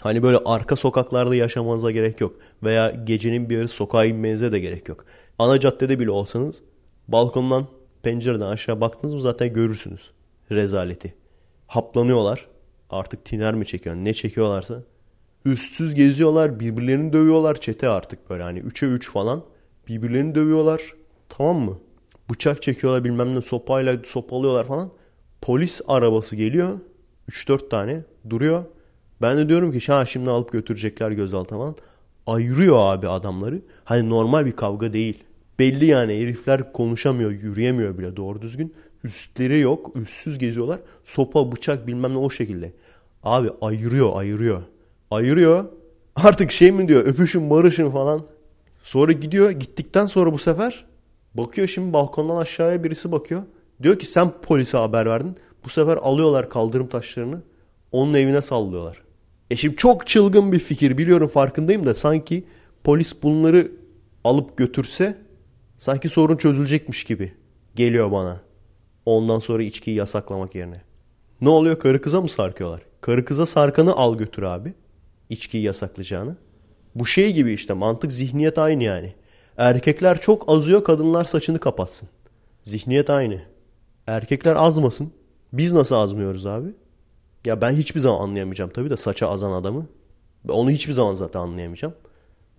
[0.00, 2.36] hani böyle arka sokaklarda yaşamanıza gerek yok.
[2.62, 5.04] Veya gecenin bir yarısı sokağa inmenize de gerek yok.
[5.38, 6.62] Ana caddede bile olsanız
[7.08, 7.66] balkondan
[8.02, 10.10] pencereden aşağı baktınız mı zaten görürsünüz
[10.50, 11.14] rezaleti.
[11.66, 12.46] Haplanıyorlar.
[12.90, 14.82] Artık tiner mi çekiyor ne çekiyorlarsa.
[15.44, 19.44] Üstsüz geziyorlar birbirlerini dövüyorlar çete artık böyle hani 3'e 3 falan.
[19.88, 20.80] Birbirlerini dövüyorlar
[21.28, 21.78] tamam mı?
[22.30, 24.90] Bıçak çekiyorlar bilmem ne sopayla sopalıyorlar falan.
[25.40, 26.78] Polis arabası geliyor
[27.30, 28.64] 3-4 tane duruyor.
[29.22, 31.76] Ben de diyorum ki ha şimdi alıp götürecekler gözaltına falan.
[32.26, 33.62] Ayırıyor abi adamları.
[33.84, 35.24] Hani normal bir kavga değil.
[35.58, 38.74] Belli yani herifler konuşamıyor, yürüyemiyor bile doğru düzgün.
[39.04, 40.80] Üstleri yok, üstsüz geziyorlar.
[41.04, 42.72] Sopa, bıçak bilmem ne o şekilde.
[43.22, 44.62] Abi ayırıyor, ayırıyor.
[45.10, 45.64] Ayırıyor.
[46.16, 48.26] Artık şey mi diyor öpüşün barışın falan.
[48.82, 49.50] Sonra gidiyor.
[49.50, 50.84] Gittikten sonra bu sefer
[51.36, 53.42] bakıyor şimdi balkondan aşağıya birisi bakıyor.
[53.82, 55.36] Diyor ki sen polise haber verdin.
[55.64, 57.42] Bu sefer alıyorlar kaldırım taşlarını.
[57.92, 59.02] Onun evine sallıyorlar.
[59.50, 62.44] E şimdi çok çılgın bir fikir biliyorum farkındayım da sanki
[62.84, 63.72] polis bunları
[64.24, 65.18] alıp götürse
[65.78, 67.32] sanki sorun çözülecekmiş gibi
[67.74, 68.40] geliyor bana.
[69.06, 70.80] Ondan sonra içkiyi yasaklamak yerine.
[71.40, 72.82] Ne oluyor karı kıza mı sarkıyorlar?
[73.00, 74.74] Karı kıza sarkanı al götür abi.
[75.30, 76.36] İçkiyi yasaklayacağını.
[76.94, 79.14] Bu şey gibi işte mantık zihniyet aynı yani.
[79.58, 82.08] Erkekler çok azıyor kadınlar saçını kapatsın.
[82.64, 83.42] Zihniyet aynı.
[84.06, 85.12] Erkekler azmasın.
[85.52, 86.68] Biz nasıl azmıyoruz abi?
[87.44, 89.86] Ya ben hiçbir zaman anlayamayacağım tabii de saça azan adamı.
[90.48, 91.94] Onu hiçbir zaman zaten anlayamayacağım.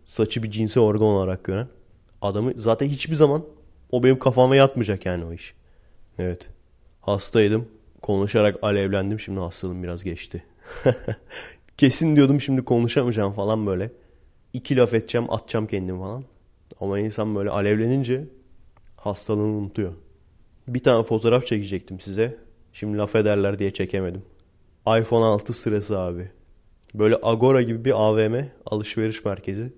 [0.05, 1.67] Saçı bir cinsel organ olarak gören
[2.21, 3.43] adamı zaten hiçbir zaman
[3.91, 5.53] o benim kafama yatmayacak yani o iş.
[6.19, 6.47] Evet.
[7.01, 7.67] Hastaydım.
[8.01, 9.19] Konuşarak alevlendim.
[9.19, 10.43] Şimdi hastalığım biraz geçti.
[11.77, 13.91] Kesin diyordum şimdi konuşamayacağım falan böyle.
[14.53, 16.23] İki laf edeceğim atacağım kendimi falan.
[16.79, 18.27] Ama insan böyle alevlenince
[18.97, 19.93] hastalığını unutuyor.
[20.67, 22.37] Bir tane fotoğraf çekecektim size.
[22.73, 24.21] Şimdi laf ederler diye çekemedim.
[24.87, 26.31] iPhone 6 sırası abi.
[26.93, 29.73] Böyle Agora gibi bir AVM alışveriş merkezi.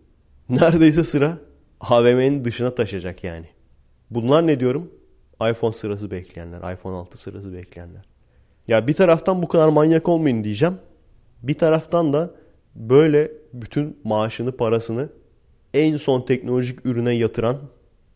[0.50, 1.38] Neredeyse sıra
[1.80, 3.46] AVM'nin dışına taşacak yani.
[4.10, 4.92] Bunlar ne diyorum?
[5.52, 6.74] iPhone sırası bekleyenler.
[6.74, 8.06] iPhone 6 sırası bekleyenler.
[8.68, 10.78] Ya bir taraftan bu kadar manyak olmayın diyeceğim.
[11.44, 12.32] Bir taraftan da
[12.76, 15.10] böyle bütün maaşını, parasını
[15.74, 17.58] en son teknolojik ürüne yatıran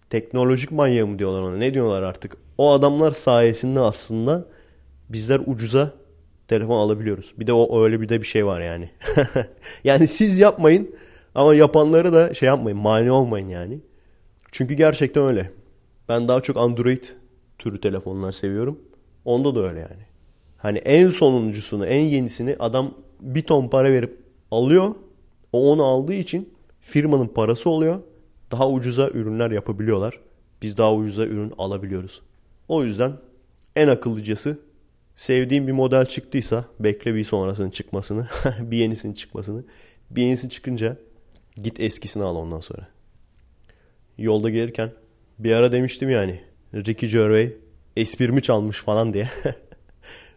[0.10, 1.58] teknolojik manyağı mı diyorlar ona?
[1.58, 2.38] Ne diyorlar artık?
[2.58, 4.46] O adamlar sayesinde aslında
[5.10, 5.92] bizler ucuza
[6.48, 7.34] telefon alabiliyoruz.
[7.38, 8.90] Bir de o öyle bir de bir şey var yani.
[9.84, 10.96] yani siz yapmayın
[11.36, 13.80] ama yapanları da şey yapmayın, mani olmayın yani.
[14.52, 15.52] Çünkü gerçekten öyle.
[16.10, 17.04] Ben daha çok Android
[17.60, 18.80] türü telefonlar seviyorum.
[19.26, 20.04] Onda da öyle yani.
[20.58, 24.18] Hani en sonuncusunu, en yenisini adam bir ton para verip
[24.52, 24.96] alıyor.
[25.54, 26.53] O onu aldığı için
[26.84, 28.00] firmanın parası oluyor.
[28.52, 30.20] Daha ucuza ürünler yapabiliyorlar.
[30.62, 32.22] Biz daha ucuza ürün alabiliyoruz.
[32.68, 33.14] O yüzden
[33.76, 34.60] en akıllıcası
[35.16, 38.28] sevdiğim bir model çıktıysa bekle bir sonrasının çıkmasını,
[38.60, 39.64] bir yenisinin çıkmasını.
[40.10, 40.98] Bir yenisi çıkınca
[41.56, 42.88] git eskisini al ondan sonra.
[44.18, 44.92] Yolda gelirken
[45.40, 46.42] bir ara demiştim yani
[46.74, 47.52] Ricky Gervais
[47.98, 49.30] esprimi çalmış falan diye.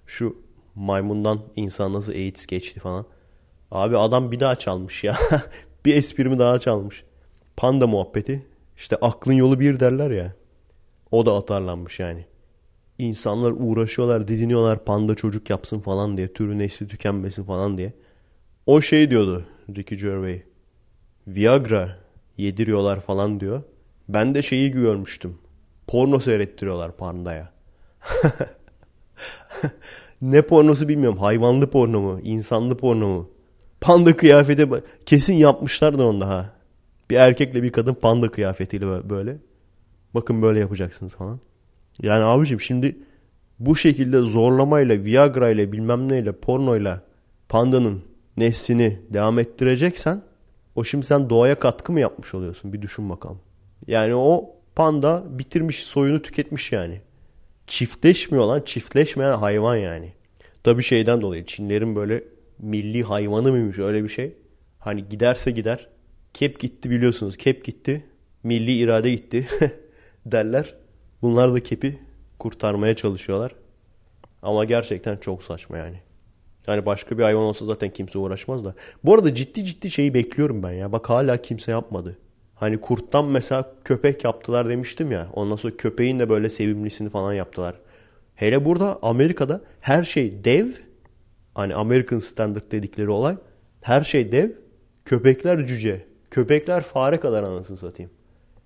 [0.06, 0.36] Şu
[0.74, 3.06] maymundan insan nasıl AIDS geçti falan.
[3.70, 5.16] Abi adam bir daha çalmış ya.
[5.86, 7.04] bir esprimi daha çalmış.
[7.56, 8.46] Panda muhabbeti.
[8.76, 10.34] İşte aklın yolu bir derler ya.
[11.10, 12.24] O da atarlanmış yani.
[12.98, 16.32] İnsanlar uğraşıyorlar, didiniyorlar panda çocuk yapsın falan diye.
[16.32, 17.92] Türü nesli tükenmesin falan diye.
[18.66, 19.46] O şey diyordu
[19.76, 20.42] Ricky Gervais.
[21.26, 21.98] Viagra
[22.36, 23.62] yediriyorlar falan diyor.
[24.08, 25.38] Ben de şeyi görmüştüm.
[25.86, 27.52] Porno seyrettiriyorlar pandaya.
[30.22, 31.18] ne pornosu bilmiyorum.
[31.18, 32.20] Hayvanlı porno mu?
[32.22, 33.30] insanlı porno mu?
[33.80, 34.68] Panda kıyafeti
[35.06, 36.52] kesin yapmışlardır onda ha.
[37.10, 39.36] Bir erkekle bir kadın panda kıyafetiyle böyle.
[40.14, 41.40] Bakın böyle yapacaksınız falan.
[42.02, 42.96] Yani abicim şimdi
[43.58, 47.02] bu şekilde zorlamayla, Viagra ile bilmem neyle, pornoyla
[47.48, 48.02] pandanın
[48.36, 50.22] neslini devam ettireceksen
[50.76, 52.72] o şimdi sen doğaya katkı mı yapmış oluyorsun?
[52.72, 53.40] Bir düşün bakalım.
[53.86, 57.00] Yani o panda bitirmiş, soyunu tüketmiş yani.
[57.66, 60.12] Çiftleşmiyor lan, çiftleşmeyen hayvan yani.
[60.62, 62.24] Tabi şeyden dolayı Çinlerin böyle
[62.58, 64.36] milli hayvanı mıymış öyle bir şey.
[64.78, 65.88] Hani giderse gider.
[66.34, 67.36] Kep gitti biliyorsunuz.
[67.36, 68.04] Kep gitti.
[68.42, 69.48] Milli irade gitti
[70.26, 70.74] derler.
[71.22, 71.98] Bunlar da kepi
[72.38, 73.54] kurtarmaya çalışıyorlar.
[74.42, 75.96] Ama gerçekten çok saçma yani.
[76.68, 78.74] Yani başka bir hayvan olsa zaten kimse uğraşmaz da.
[79.04, 80.92] Bu arada ciddi ciddi şeyi bekliyorum ben ya.
[80.92, 82.18] Bak hala kimse yapmadı.
[82.54, 85.28] Hani kurttan mesela köpek yaptılar demiştim ya.
[85.32, 87.74] Ondan sonra köpeğin de böyle sevimlisini falan yaptılar.
[88.34, 90.68] Hele burada Amerika'da her şey dev.
[91.56, 93.36] Hani American Standard dedikleri olay.
[93.80, 94.50] Her şey dev.
[95.04, 96.06] Köpekler cüce.
[96.30, 98.10] Köpekler fare kadar anasını satayım.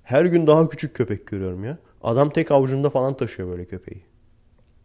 [0.02, 1.78] Her gün daha küçük köpek görüyorum ya.
[2.02, 4.02] Adam tek avucunda falan taşıyor böyle köpeği.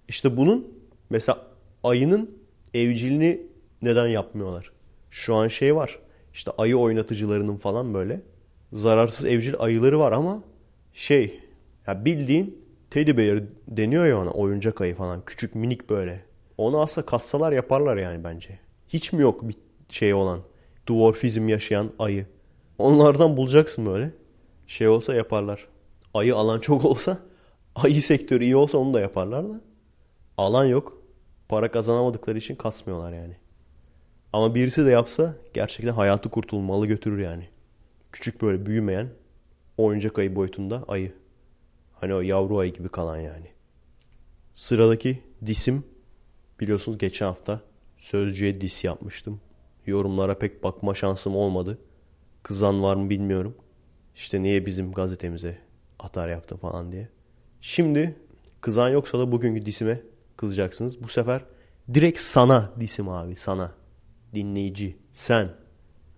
[0.08, 0.68] İşte bunun
[1.10, 1.48] mesela
[1.84, 2.32] ayının
[2.74, 3.42] evcilini
[3.82, 4.72] neden yapmıyorlar?
[5.10, 6.00] Şu an şey var.
[6.34, 8.22] İşte ayı oynatıcılarının falan böyle
[8.74, 10.44] zararsız evcil ayıları var ama
[10.94, 11.40] şey
[11.88, 16.35] ya bildiğin teddy bear deniyor ya ona oyuncak ayı falan küçük minik böyle.
[16.58, 18.60] Onu aslında kassalar yaparlar yani bence.
[18.88, 19.56] Hiç mi yok bir
[19.90, 20.40] şey olan
[20.90, 22.26] dwarfizm yaşayan ayı?
[22.78, 24.12] Onlardan bulacaksın böyle.
[24.68, 25.68] Şey olsa yaparlar.
[26.14, 27.18] Ayı alan çok olsa
[27.76, 29.62] ayı sektörü iyi olsa onu da yaparlar da.
[30.38, 31.02] Alan yok.
[31.50, 33.38] Para kazanamadıkları için kasmıyorlar yani.
[34.34, 37.50] Ama birisi de yapsa gerçekten hayatı kurtulmalı götürür yani.
[38.12, 39.10] Küçük böyle büyümeyen
[39.78, 41.14] oyuncak ayı boyutunda ayı.
[41.94, 43.48] Hani o yavru ayı gibi kalan yani.
[44.54, 45.84] Sıradaki disim
[46.60, 47.62] biliyorsunuz geçen hafta
[47.98, 49.42] sözcüye dis yapmıştım.
[49.86, 51.78] Yorumlara pek bakma şansım olmadı.
[52.44, 53.56] Kızan var mı bilmiyorum.
[54.16, 55.58] İşte niye bizim gazetemize
[56.00, 57.10] atar yaptı falan diye.
[57.62, 58.16] Şimdi
[58.62, 60.02] kızan yoksa da bugünkü disime
[60.38, 61.04] kızacaksınız.
[61.04, 61.42] Bu sefer
[61.94, 63.72] direkt sana disim abi sana.
[64.34, 65.50] Dinleyici sen.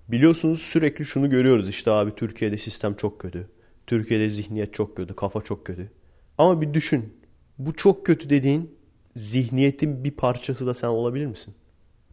[0.07, 3.49] Biliyorsunuz sürekli şunu görüyoruz işte abi Türkiye'de sistem çok kötü.
[3.87, 5.91] Türkiye'de zihniyet çok kötü, kafa çok kötü.
[6.37, 7.17] Ama bir düşün.
[7.57, 8.76] Bu çok kötü dediğin
[9.17, 11.53] zihniyetin bir parçası da sen olabilir misin?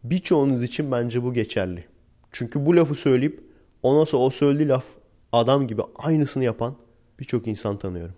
[0.05, 1.85] Birçoğunuz için bence bu geçerli.
[2.33, 3.41] Çünkü bu lafı söyleyip
[3.83, 4.85] ondan sonra o söylediği laf
[5.33, 6.77] adam gibi aynısını yapan
[7.21, 8.15] birçok insan tanıyorum.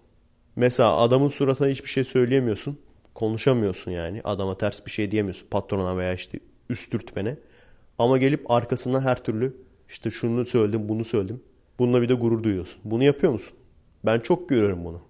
[0.56, 2.78] Mesela adamın suratına hiçbir şey söyleyemiyorsun.
[3.14, 4.20] Konuşamıyorsun yani.
[4.24, 5.46] Adama ters bir şey diyemiyorsun.
[5.50, 7.36] Patrona veya işte üstürtmene.
[7.98, 9.56] Ama gelip arkasından her türlü
[9.88, 11.40] işte şunu söyledim, bunu söyledim.
[11.78, 12.80] Bununla bir de gurur duyuyorsun.
[12.84, 13.56] Bunu yapıyor musun?
[14.04, 15.00] Ben çok görüyorum bunu.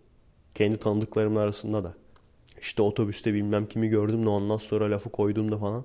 [0.55, 1.95] Kendi tanıdıklarımın arasında da.
[2.61, 5.85] İşte otobüste bilmem kimi gördüm de ondan sonra lafı koydum da falan.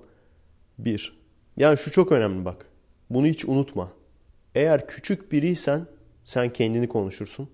[0.78, 1.22] Bir.
[1.56, 2.66] Yani şu çok önemli bak.
[3.10, 3.92] Bunu hiç unutma.
[4.54, 5.86] Eğer küçük biriysen
[6.24, 7.48] sen kendini konuşursun.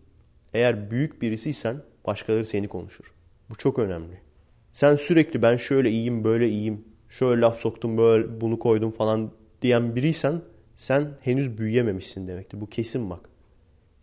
[0.55, 3.15] Eğer büyük birisiysen başkaları seni konuşur.
[3.51, 4.21] Bu çok önemli.
[4.73, 6.85] Sen sürekli ben şöyle iyiyim böyle iyiyim.
[7.09, 9.31] Şöyle laf soktum böyle bunu koydum falan
[9.63, 10.43] diyen biriysen
[10.77, 12.61] sen henüz büyüyememişsin demektir.
[12.61, 13.21] Bu kesin bak.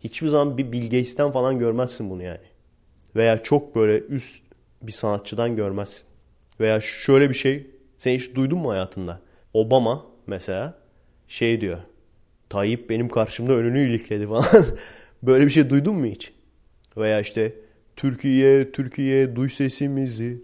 [0.00, 2.46] Hiçbir zaman bir Bill Gates'ten falan görmezsin bunu yani.
[3.16, 4.42] Veya çok böyle üst
[4.86, 6.04] bir sanatçıdan görmezsin.
[6.60, 7.66] Veya şöyle bir şey
[7.98, 9.20] sen hiç duydun mu hayatında?
[9.54, 10.78] Obama mesela
[11.28, 11.78] şey diyor.
[12.48, 14.44] Tayyip benim karşımda önünü ilikledi falan.
[15.22, 16.32] böyle bir şey duydun mu hiç?
[16.96, 17.52] Veya işte
[17.96, 20.42] Türkiye, Türkiye duy sesimizi.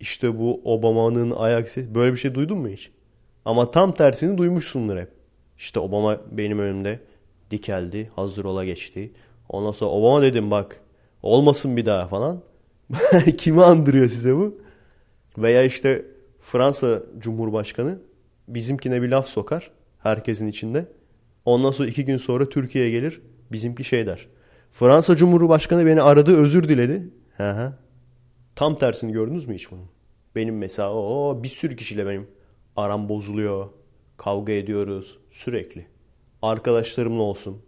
[0.00, 1.94] İşte bu Obama'nın ayak sesi.
[1.94, 2.90] Böyle bir şey duydun mu hiç?
[3.44, 5.08] Ama tam tersini duymuşsundur hep.
[5.58, 7.00] İşte Obama benim önümde
[7.50, 8.10] dikeldi.
[8.16, 9.12] Hazır ola geçti.
[9.48, 10.80] Ondan sonra Obama dedim bak
[11.22, 12.42] olmasın bir daha falan.
[13.36, 14.60] Kimi andırıyor size bu?
[15.38, 16.04] Veya işte
[16.40, 17.98] Fransa Cumhurbaşkanı
[18.48, 20.86] bizimkine bir laf sokar herkesin içinde.
[21.44, 24.28] Ondan sonra iki gün sonra Türkiye'ye gelir bizimki şey der.
[24.72, 27.08] Fransa Cumhurbaşkanı beni aradı özür diledi.
[28.56, 29.86] Tam tersini gördünüz mü hiç bunun?
[30.36, 32.26] Benim mesela o bir sürü kişiyle benim
[32.76, 33.68] aram bozuluyor.
[34.16, 35.86] Kavga ediyoruz sürekli.
[36.42, 37.62] Arkadaşlarımla olsun,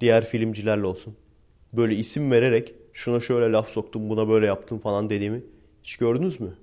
[0.00, 1.16] diğer filmcilerle olsun.
[1.72, 5.42] Böyle isim vererek şuna şöyle laf soktum, buna böyle yaptım falan dediğimi
[5.82, 6.54] hiç gördünüz mü?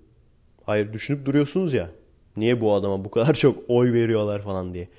[0.63, 1.89] Hayır düşünüp duruyorsunuz ya.
[2.37, 4.89] Niye bu adama bu kadar çok oy veriyorlar falan diye.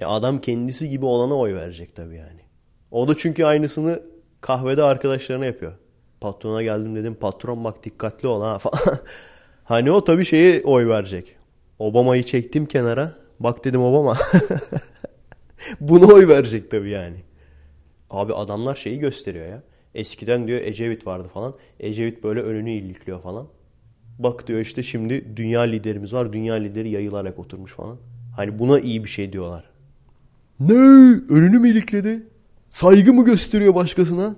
[0.00, 2.40] E adam kendisi gibi olana oy verecek tabii yani.
[2.90, 4.02] O da çünkü aynısını
[4.40, 5.72] kahvede arkadaşlarına yapıyor.
[6.20, 8.98] Patrona geldim dedim patron bak dikkatli ol ha falan.
[9.64, 11.36] hani o tabii şeye oy verecek.
[11.78, 13.14] Obama'yı çektim kenara.
[13.40, 14.16] Bak dedim Obama.
[15.80, 17.16] Buna oy verecek tabii yani.
[18.10, 19.62] Abi adamlar şeyi gösteriyor ya.
[19.94, 21.54] Eskiden diyor Ecevit vardı falan.
[21.80, 23.48] Ecevit böyle önünü ilikliyor falan.
[24.18, 26.32] Bak diyor işte şimdi dünya liderimiz var.
[26.32, 27.98] Dünya lideri yayılarak oturmuş falan.
[28.36, 29.64] Hani buna iyi bir şey diyorlar.
[30.60, 30.74] Ne?
[31.28, 32.22] Önünü mü ilikledi?
[32.68, 34.36] Saygı mı gösteriyor başkasına?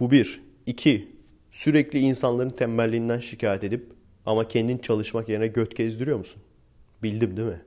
[0.00, 0.40] Bu bir.
[0.66, 1.08] İki.
[1.50, 3.92] Sürekli insanların tembelliğinden şikayet edip
[4.26, 6.42] ama kendin çalışmak yerine göt gezdiriyor musun?
[7.02, 7.62] Bildim değil mi?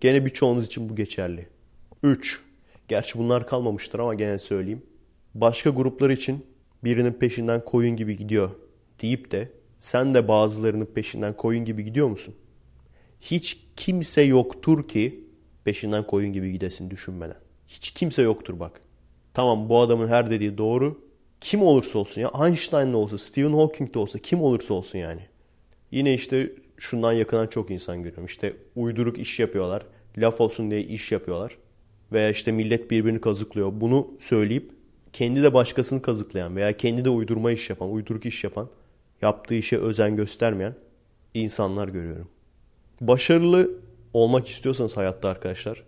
[0.00, 1.48] Gene birçoğunuz için bu geçerli.
[2.02, 2.40] 3.
[2.88, 4.82] Gerçi bunlar kalmamıştır ama gene söyleyeyim.
[5.34, 6.46] Başka gruplar için
[6.84, 8.50] birinin peşinden koyun gibi gidiyor
[9.02, 12.34] deyip de sen de bazılarının peşinden koyun gibi gidiyor musun?
[13.20, 15.24] Hiç kimse yoktur ki
[15.64, 17.36] peşinden koyun gibi gidesin düşünmeden.
[17.68, 18.80] Hiç kimse yoktur bak.
[19.34, 21.02] Tamam bu adamın her dediği doğru.
[21.40, 25.20] Kim olursa olsun ya Einstein de olsa, Stephen Hawking de olsa kim olursa olsun yani.
[25.90, 28.24] Yine işte şundan yakınan çok insan görüyorum.
[28.24, 29.86] İşte uyduruk iş yapıyorlar.
[30.18, 31.58] Laf olsun diye iş yapıyorlar.
[32.12, 33.72] Veya işte millet birbirini kazıklıyor.
[33.74, 34.70] Bunu söyleyip
[35.12, 38.68] kendi de başkasını kazıklayan veya kendi de uydurma iş yapan, uyduruk iş yapan,
[39.22, 40.74] yaptığı işe özen göstermeyen
[41.34, 42.28] insanlar görüyorum.
[43.00, 43.70] Başarılı
[44.14, 45.82] olmak istiyorsanız hayatta arkadaşlar,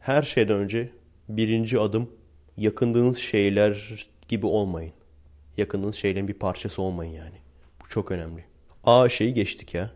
[0.00, 0.90] her şeyden önce
[1.28, 2.10] birinci adım
[2.56, 4.92] yakındığınız şeyler gibi olmayın.
[5.56, 7.36] Yakındığınız şeylerin bir parçası olmayın yani.
[7.82, 8.44] Bu çok önemli.
[8.84, 9.90] A şeyi geçtik ya.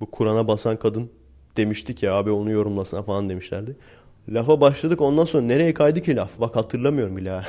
[0.00, 1.10] Bu Kur'an'a basan kadın
[1.56, 3.76] demiştik ya abi onu yorumlasana falan demişlerdi.
[4.28, 6.40] Lafa başladık ondan sonra nereye kaydı ki laf?
[6.40, 7.30] Bak hatırlamıyorum bile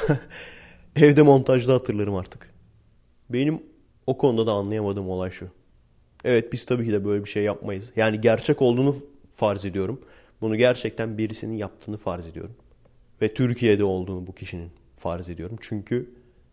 [1.01, 2.49] Evde montajda hatırlarım artık.
[3.29, 3.63] Benim
[4.07, 5.47] o konuda da anlayamadığım olay şu.
[6.25, 7.91] Evet biz tabii ki de böyle bir şey yapmayız.
[7.95, 8.95] Yani gerçek olduğunu
[9.31, 10.01] farz ediyorum.
[10.41, 12.55] Bunu gerçekten birisinin yaptığını farz ediyorum.
[13.21, 15.57] Ve Türkiye'de olduğunu bu kişinin farz ediyorum.
[15.61, 16.09] Çünkü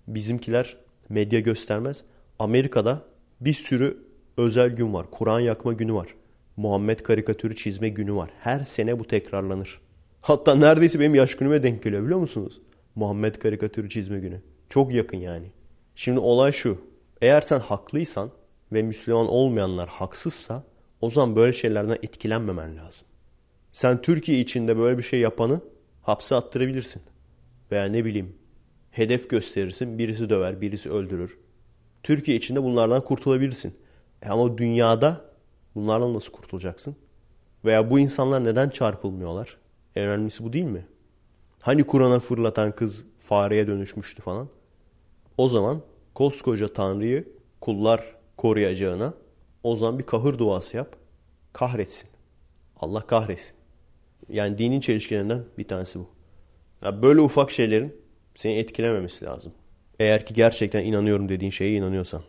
[0.08, 0.76] bizimkiler
[1.08, 2.04] medya göstermez.
[2.38, 3.02] Amerika'da
[3.40, 3.98] bir sürü
[4.36, 5.06] özel gün var.
[5.10, 6.08] Kur'an yakma günü var.
[6.56, 8.30] Muhammed karikatürü çizme günü var.
[8.40, 9.80] Her sene bu tekrarlanır.
[10.20, 12.60] Hatta neredeyse benim yaş günüme denk geliyor biliyor musunuz?
[12.96, 14.40] Muhammed karikatürü çizme günü.
[14.68, 15.50] Çok yakın yani.
[15.94, 16.80] Şimdi olay şu.
[17.22, 18.30] Eğer sen haklıysan
[18.72, 20.64] ve Müslüman olmayanlar haksızsa
[21.00, 23.06] o zaman böyle şeylerden etkilenmemen lazım.
[23.72, 25.60] Sen Türkiye içinde böyle bir şey yapanı
[26.02, 27.02] hapse attırabilirsin.
[27.70, 28.36] Veya ne bileyim
[28.90, 31.38] hedef gösterirsin birisi döver birisi öldürür.
[32.02, 33.74] Türkiye içinde bunlardan kurtulabilirsin.
[34.22, 35.24] E ama dünyada
[35.74, 36.96] bunlardan nasıl kurtulacaksın?
[37.64, 39.56] Veya bu insanlar neden çarpılmıyorlar?
[39.96, 40.86] En önemlisi bu değil mi?
[41.66, 44.48] Hani Kur'an'a fırlatan kız fareye dönüşmüştü falan.
[45.38, 45.82] O zaman
[46.14, 47.28] koskoca Tanrı'yı
[47.60, 49.14] kullar koruyacağına
[49.62, 50.96] o zaman bir kahır duası yap.
[51.52, 52.10] Kahretsin.
[52.80, 53.56] Allah kahretsin.
[54.28, 56.08] Yani dinin çelişkilerinden bir tanesi bu.
[56.84, 57.96] Yani böyle ufak şeylerin
[58.34, 59.52] seni etkilememesi lazım.
[59.98, 62.22] Eğer ki gerçekten inanıyorum dediğin şeye inanıyorsan.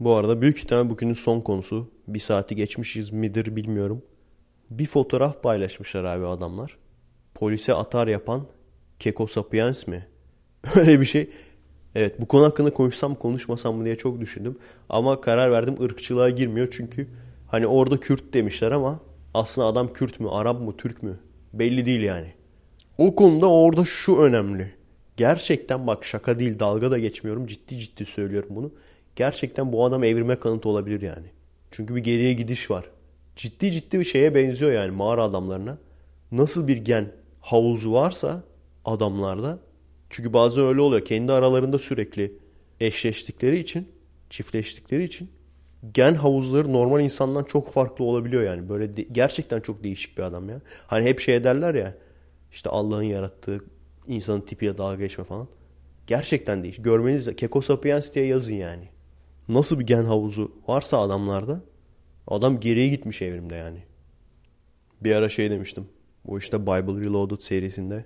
[0.00, 1.90] Bu arada büyük ihtimal bugünün son konusu.
[2.08, 4.02] Bir saati geçmişiz midir bilmiyorum.
[4.70, 6.78] Bir fotoğraf paylaşmışlar abi adamlar.
[7.34, 8.46] Polise atar yapan
[8.98, 10.06] Keko Sapiens mi?
[10.76, 11.30] Öyle bir şey.
[11.94, 14.58] Evet bu konu hakkında konuşsam konuşmasam mı diye çok düşündüm.
[14.88, 16.68] Ama karar verdim ırkçılığa girmiyor.
[16.70, 17.08] Çünkü
[17.46, 19.00] hani orada Kürt demişler ama
[19.34, 21.18] aslında adam Kürt mü, Arap mı, Türk mü?
[21.52, 22.32] Belli değil yani.
[22.98, 24.74] O konuda orada şu önemli.
[25.16, 27.46] Gerçekten bak şaka değil dalga da geçmiyorum.
[27.46, 28.72] Ciddi ciddi söylüyorum bunu.
[29.16, 31.26] Gerçekten bu adam evrime kanıtı olabilir yani.
[31.70, 32.84] Çünkü bir geriye gidiş var.
[33.36, 35.78] Ciddi ciddi bir şeye benziyor yani mağara adamlarına.
[36.32, 38.42] Nasıl bir gen havuzu varsa
[38.90, 39.58] adamlarda.
[40.10, 41.04] Çünkü bazen öyle oluyor.
[41.04, 42.32] Kendi aralarında sürekli
[42.80, 43.88] eşleştikleri için,
[44.30, 45.30] çiftleştikleri için
[45.94, 48.68] gen havuzları normal insandan çok farklı olabiliyor yani.
[48.68, 50.60] Böyle de, gerçekten çok değişik bir adam ya.
[50.86, 51.94] Hani hep şey ederler ya.
[52.52, 53.60] İşte Allah'ın yarattığı
[54.06, 55.48] insanın tipiyle dalga geçme falan.
[56.06, 56.84] Gerçekten değişik.
[56.84, 58.88] Görmeniz Keko Sapiens diye yazın yani.
[59.48, 61.60] Nasıl bir gen havuzu varsa adamlarda
[62.26, 63.78] adam geriye gitmiş evrimde yani.
[65.00, 65.88] Bir ara şey demiştim.
[66.24, 68.04] Bu işte Bible Reloaded serisinde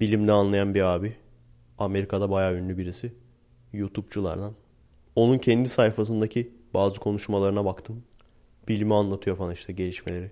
[0.00, 1.16] bilimle anlayan bir abi.
[1.78, 3.12] Amerika'da bayağı ünlü birisi.
[3.72, 4.54] YouTube'culardan.
[5.16, 8.02] Onun kendi sayfasındaki bazı konuşmalarına baktım.
[8.68, 10.30] Bilimi anlatıyor falan işte gelişmeleri.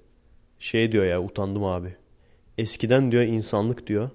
[0.59, 1.95] Şey diyor ya utandım abi.
[2.59, 4.11] Eskiden diyor insanlık diyor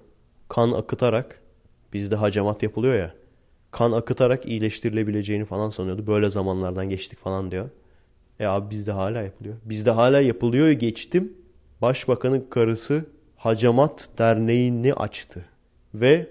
[0.48, 1.42] kan akıtarak
[1.92, 3.14] bizde hacamat yapılıyor ya.
[3.70, 6.06] Kan akıtarak iyileştirilebileceğini falan sanıyordu.
[6.06, 7.70] Böyle zamanlardan geçtik falan diyor.
[8.40, 9.56] E abi bizde hala yapılıyor.
[9.64, 11.32] Bizde hala yapılıyor geçtim.
[11.82, 13.04] Başbakanın karısı
[13.38, 15.44] Hacamat Derneği'ni açtı.
[15.94, 16.30] Ve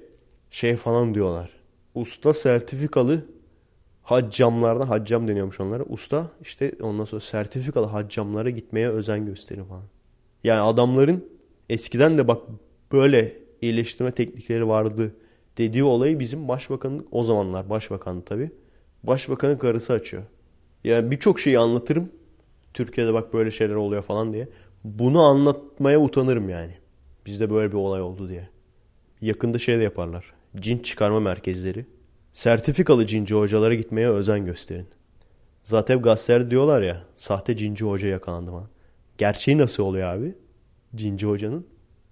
[0.51, 1.49] şey falan diyorlar.
[1.95, 3.25] Usta sertifikalı
[4.03, 5.83] haccamlardan haccam deniyormuş onlara.
[5.83, 9.83] Usta işte ondan sonra sertifikalı haccamlara gitmeye özen gösterin falan.
[10.43, 11.25] Yani adamların
[11.69, 12.41] eskiden de bak
[12.91, 15.15] böyle iyileştirme teknikleri vardı
[15.57, 18.51] dediği olayı bizim başbakanın o zamanlar başbakan tabi
[19.03, 20.23] başbakanın karısı açıyor.
[20.83, 22.09] Yani birçok şeyi anlatırım.
[22.73, 24.47] Türkiye'de bak böyle şeyler oluyor falan diye.
[24.83, 26.77] Bunu anlatmaya utanırım yani.
[27.27, 28.49] Bizde böyle bir olay oldu diye.
[29.21, 30.33] Yakında şey de yaparlar.
[30.59, 31.85] Cin çıkarma merkezleri.
[32.33, 34.87] Sertifikalı cinci hocalara gitmeye özen gösterin.
[35.63, 38.69] Zaten gazeteler diyorlar ya sahte cinci hoca yakalandı mı?
[39.17, 40.35] Gerçeği nasıl oluyor abi?
[40.95, 41.67] Cinci hocanın.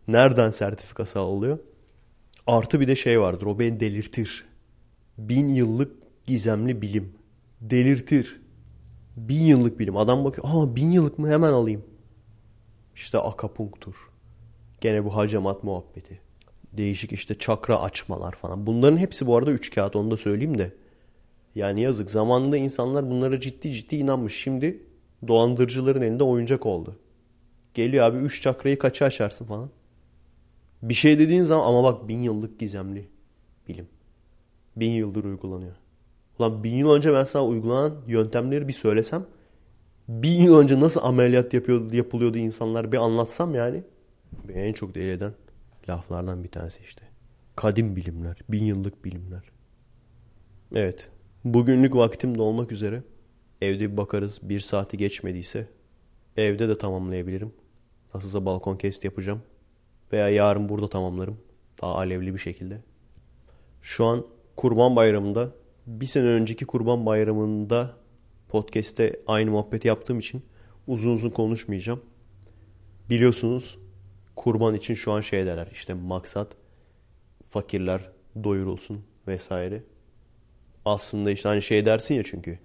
[0.08, 1.60] Nereden sertifikası alıyor?
[2.48, 4.46] Artı bir de şey vardır o beni delirtir.
[5.18, 5.92] Bin yıllık
[6.26, 7.14] gizemli bilim.
[7.62, 8.42] Delirtir.
[9.18, 9.98] Bin yıllık bilim.
[9.98, 11.84] Adam bakıyor aa bin yıllık mı hemen alayım.
[12.96, 14.15] İşte akapunktur.
[14.86, 16.20] Gene bu hacamat muhabbeti.
[16.74, 18.68] Değişik işte çakra açmalar falan.
[18.68, 20.72] Bunların hepsi bu arada üç kağıt onu da söyleyeyim de.
[21.56, 24.36] Yani yazık zamanında insanlar bunlara ciddi ciddi inanmış.
[24.36, 24.84] Şimdi
[25.28, 26.96] dolandırıcıların elinde oyuncak oldu.
[27.74, 29.70] Geliyor abi üç çakrayı kaça açarsın falan.
[30.82, 33.08] Bir şey dediğin zaman ama bak bin yıllık gizemli
[33.68, 33.88] bilim.
[34.76, 35.76] Bin yıldır uygulanıyor.
[36.40, 39.26] Ulan bin yıl önce ben sana uygulanan yöntemleri bir söylesem
[40.08, 43.84] bin yıl önce nasıl ameliyat yapıyordu, yapılıyordu insanlar bir anlatsam yani.
[44.50, 45.34] Beni en çok deli eden
[45.90, 47.06] laflardan bir tanesi işte.
[47.56, 49.44] Kadim bilimler, bin yıllık bilimler.
[50.76, 51.10] Evet,
[51.44, 53.04] bugünlük vaktim de olmak üzere.
[53.62, 55.68] Evde bir bakarız bir saati geçmediyse
[56.38, 57.54] evde de tamamlayabilirim.
[58.14, 59.42] Nasılsa balkon kest yapacağım.
[60.12, 61.38] Veya yarın burada tamamlarım.
[61.82, 62.82] Daha alevli bir şekilde.
[63.82, 65.52] Şu an Kurban Bayramı'nda
[65.88, 67.98] bir sene önceki Kurban Bayramı'nda
[68.50, 70.44] podcast'te aynı muhabbeti yaptığım için
[70.88, 72.02] uzun uzun konuşmayacağım.
[73.10, 73.78] Biliyorsunuz
[74.36, 76.48] kurban için şu an şey derler işte maksat
[77.50, 78.10] fakirler
[78.44, 79.84] doyurulsun vesaire.
[80.86, 82.60] Aslında işte hani şey dersin ya çünkü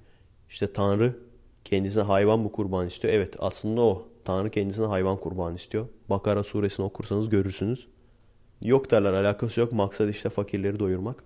[0.50, 1.18] işte Tanrı
[1.64, 3.14] kendisine hayvan mı kurban istiyor?
[3.14, 4.06] Evet aslında o.
[4.24, 5.88] Tanrı kendisine hayvan kurban istiyor.
[6.10, 7.88] Bakara suresini okursanız görürsünüz.
[8.62, 9.72] Yok derler alakası yok.
[9.72, 11.24] Maksat işte fakirleri doyurmak.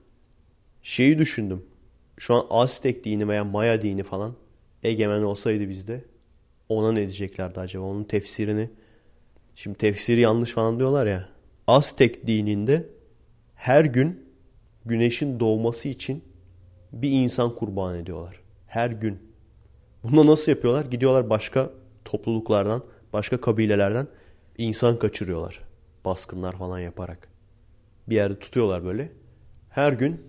[0.83, 1.65] Şeyi düşündüm.
[2.19, 4.35] Şu an Aztek dini veya Maya dini falan
[4.83, 6.05] egemen olsaydı bizde
[6.69, 7.85] ona ne diyeceklerdi acaba?
[7.85, 8.71] Onun tefsirini
[9.55, 11.29] şimdi tefsiri yanlış falan diyorlar ya.
[11.67, 12.89] Aztek dininde
[13.55, 14.25] her gün
[14.85, 16.25] güneşin doğması için
[16.93, 18.41] bir insan kurban ediyorlar.
[18.67, 19.19] Her gün.
[20.05, 20.85] Bunu nasıl yapıyorlar?
[20.85, 21.71] Gidiyorlar başka
[22.05, 22.83] topluluklardan,
[23.13, 24.07] başka kabilelerden
[24.59, 25.61] insan kaçırıyorlar.
[26.05, 27.29] Baskınlar falan yaparak.
[28.09, 29.13] Bir yerde tutuyorlar böyle.
[29.71, 30.23] Her gün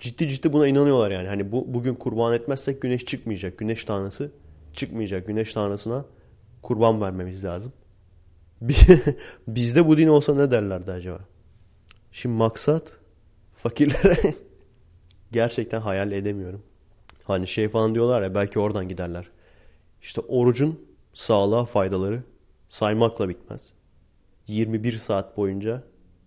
[0.00, 1.28] ciddi ciddi buna inanıyorlar yani.
[1.28, 3.58] Hani bu bugün kurban etmezsek güneş çıkmayacak.
[3.58, 4.32] Güneş tanrısı
[4.72, 5.26] çıkmayacak.
[5.26, 6.04] Güneş tanrısına
[6.62, 7.72] kurban vermemiz lazım.
[9.48, 11.20] Bizde bu din olsa ne derlerdi acaba?
[12.12, 12.98] Şimdi maksat
[13.54, 14.34] fakirlere
[15.32, 16.62] gerçekten hayal edemiyorum.
[17.24, 19.30] Hani şey falan diyorlar ya belki oradan giderler.
[20.02, 22.22] İşte orucun sağlığa faydaları
[22.68, 23.72] saymakla bitmez.
[24.46, 25.82] 21 saat boyunca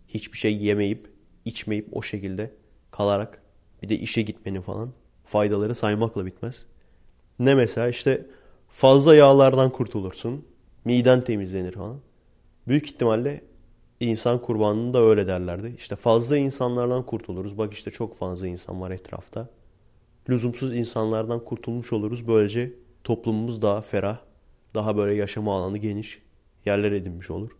[0.08, 1.12] hiçbir şey yemeyip,
[1.46, 2.52] içmeyip o şekilde
[2.92, 3.42] kalarak
[3.82, 4.94] bir de işe gitmenin falan
[5.26, 6.66] faydaları saymakla bitmez.
[7.40, 8.26] Ne mesela işte
[8.70, 10.46] fazla yağlardan kurtulursun,
[10.86, 12.00] miden temizlenir falan.
[12.70, 13.42] Büyük ihtimalle
[14.00, 15.74] insan kurbanını da öyle derlerdi.
[15.78, 17.58] İşte fazla insanlardan kurtuluruz.
[17.58, 19.50] Bak işte çok fazla insan var etrafta.
[20.30, 22.28] Lüzumsuz insanlardan kurtulmuş oluruz.
[22.28, 24.18] Böylece toplumumuz daha ferah,
[24.74, 26.22] daha böyle yaşama alanı geniş
[26.66, 27.52] yerler edinmiş olur.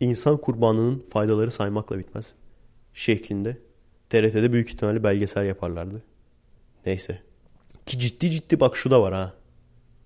[0.00, 2.34] İnsan kurbanının faydaları saymakla bitmez.
[2.94, 3.58] Şeklinde
[4.08, 6.02] TRT'de büyük ihtimalle belgesel yaparlardı.
[6.86, 7.22] Neyse.
[7.86, 9.34] Ki ciddi ciddi bak şu da var ha.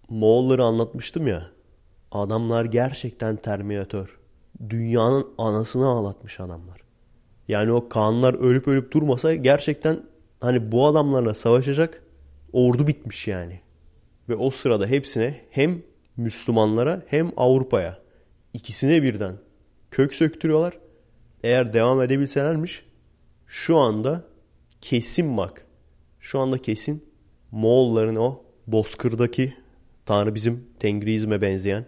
[0.09, 1.51] Moğolları anlatmıştım ya.
[2.11, 4.24] Adamlar gerçekten terminatör.
[4.71, 6.81] Dünyanın anasını ağlatmış adamlar.
[7.49, 10.03] Yani o kanlar ölüp ölüp durmasa gerçekten
[10.41, 12.03] hani bu adamlarla savaşacak
[12.53, 13.61] ordu bitmiş yani.
[14.29, 15.83] Ve o sırada hepsine hem
[16.17, 17.99] Müslümanlara hem Avrupa'ya
[18.53, 19.37] ikisine birden
[19.91, 20.79] kök söktürüyorlar.
[21.43, 22.85] Eğer devam edebilselermiş
[23.47, 24.25] şu anda
[24.81, 25.67] kesin bak.
[26.21, 27.05] Şu anda kesin
[27.51, 29.55] Moğolların o bozkırdaki
[30.07, 31.87] Tanrı bizim Tengriizme benzeyen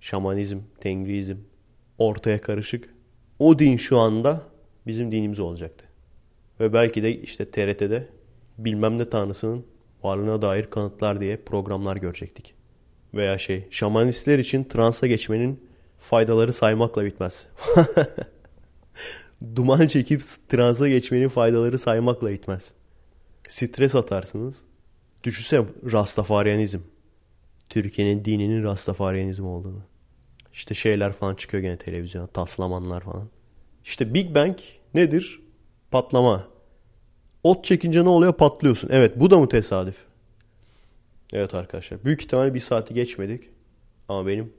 [0.00, 1.36] şamanizm, Tengriizm
[1.98, 2.94] ortaya karışık.
[3.38, 4.42] O din şu anda
[4.86, 5.84] bizim dinimiz olacaktı.
[6.60, 8.08] Ve belki de işte TRT'de
[8.58, 9.64] bilmem ne tanrısının
[10.02, 12.54] varlığına dair kanıtlar diye programlar görecektik.
[13.14, 15.60] Veya şey şamanistler için transa geçmenin
[15.98, 17.46] faydaları saymakla bitmez.
[19.56, 22.72] Duman çekip transa geçmenin faydaları saymakla bitmez.
[23.48, 24.62] Stres atarsınız.
[25.24, 26.80] Düşünsene Rastafaryanizm.
[27.68, 29.82] Türkiye'nin dininin Rastafaryanizm olduğunu.
[30.52, 32.26] İşte şeyler falan çıkıyor gene televizyona.
[32.26, 33.28] Taslamanlar falan.
[33.84, 34.58] İşte Big Bang
[34.94, 35.40] nedir?
[35.90, 36.48] Patlama.
[37.42, 38.32] Ot çekince ne oluyor?
[38.32, 38.88] Patlıyorsun.
[38.92, 39.96] Evet bu da mı tesadüf?
[41.32, 42.04] Evet arkadaşlar.
[42.04, 43.50] Büyük ihtimalle bir saati geçmedik.
[44.08, 44.52] Ama benim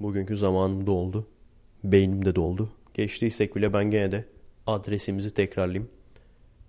[0.00, 1.26] bugünkü zamanım doldu.
[1.84, 2.72] Beynim de doldu.
[2.94, 4.24] Geçtiysek bile ben gene de
[4.66, 5.88] adresimizi tekrarlayayım.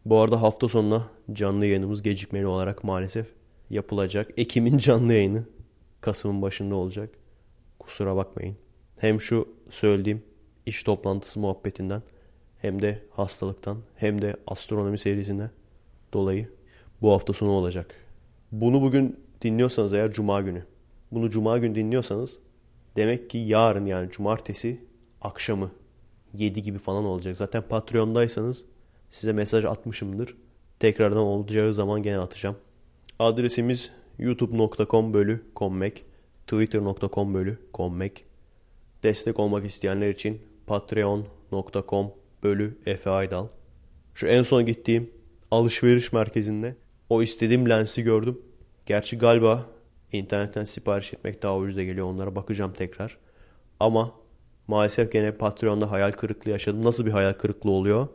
[0.05, 1.03] Bu arada hafta sonuna
[1.33, 3.27] canlı yayınımız gecikmeli olarak maalesef
[3.69, 4.31] yapılacak.
[4.37, 5.43] Ekim'in canlı yayını
[6.01, 7.09] Kasım'ın başında olacak.
[7.79, 8.57] Kusura bakmayın.
[8.99, 10.23] Hem şu söylediğim
[10.65, 12.01] iş toplantısı muhabbetinden
[12.57, 15.49] hem de hastalıktan hem de astronomi serisinden
[16.13, 16.49] dolayı
[17.01, 17.95] bu hafta sonu olacak.
[18.51, 20.63] Bunu bugün dinliyorsanız eğer cuma günü.
[21.11, 22.39] Bunu cuma günü dinliyorsanız
[22.95, 24.85] demek ki yarın yani cumartesi
[25.21, 25.71] akşamı
[26.33, 27.37] 7 gibi falan olacak.
[27.37, 28.65] Zaten Patreon'daysanız
[29.09, 30.37] size mesaj atmışımdır.
[30.79, 32.55] Tekrardan olacağı zaman gene atacağım.
[33.19, 36.05] Adresimiz youtube.com bölü kommek,
[36.47, 38.28] twitter.com bölü kommek.
[39.03, 42.11] Destek olmak isteyenler için patreon.com
[42.43, 43.47] bölü Efe Aydal.
[44.13, 45.11] Şu en son gittiğim
[45.51, 46.75] alışveriş merkezinde
[47.09, 48.41] o istediğim lensi gördüm.
[48.85, 49.65] Gerçi galiba
[50.11, 52.05] internetten sipariş etmek daha ucuza geliyor.
[52.05, 53.17] Onlara bakacağım tekrar.
[53.79, 54.11] Ama
[54.67, 56.85] maalesef gene Patreon'da hayal kırıklığı yaşadım.
[56.85, 58.07] Nasıl bir hayal kırıklığı oluyor?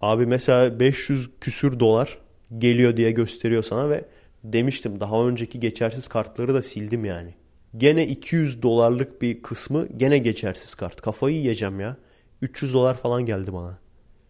[0.00, 2.18] Abi mesela 500 küsür dolar
[2.58, 4.04] geliyor diye gösteriyor sana ve
[4.44, 7.34] demiştim daha önceki geçersiz kartları da sildim yani.
[7.76, 11.00] Gene 200 dolarlık bir kısmı gene geçersiz kart.
[11.00, 11.96] Kafayı yiyeceğim ya.
[12.42, 13.78] 300 dolar falan geldi bana.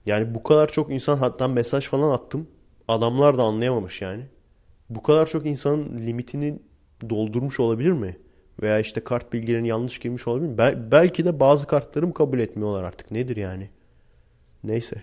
[0.07, 2.49] Yani bu kadar çok insan hatta mesaj falan attım.
[2.89, 4.22] Adamlar da anlayamamış yani.
[4.91, 6.59] Bu kadar çok insanın limitini
[7.11, 8.18] doldurmuş olabilir mi?
[8.62, 10.59] Veya işte kart bilgilerini yanlış girmiş olabilir mi?
[10.59, 13.11] Bel- belki de bazı kartlarım kabul etmiyorlar artık.
[13.11, 13.70] Nedir yani?
[14.64, 15.03] Neyse.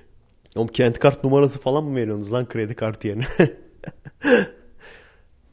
[0.56, 3.26] Oğlum kent kart numarası falan mı veriyorsunuz lan kredi kartı yerine?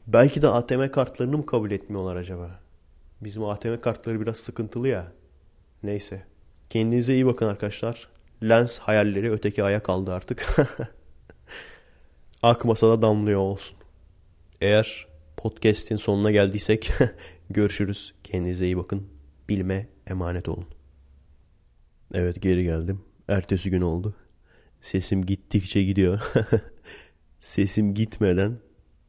[0.07, 2.59] belki de ATM kartlarını mı kabul etmiyorlar acaba?
[3.23, 5.11] Bizim ATM kartları biraz sıkıntılı ya.
[5.83, 6.23] Neyse.
[6.69, 8.07] Kendinize iyi bakın arkadaşlar.
[8.43, 10.55] Lens hayalleri öteki aya kaldı artık.
[12.43, 13.77] Ak masada damlıyor olsun.
[14.61, 15.07] Eğer
[15.37, 16.91] podcast'in sonuna geldiysek
[17.49, 18.13] görüşürüz.
[18.23, 19.07] Kendinize iyi bakın.
[19.49, 20.67] Bilme emanet olun.
[22.13, 23.01] Evet geri geldim.
[23.27, 24.15] Ertesi gün oldu.
[24.81, 26.33] Sesim gittikçe gidiyor.
[27.39, 28.57] Sesim gitmeden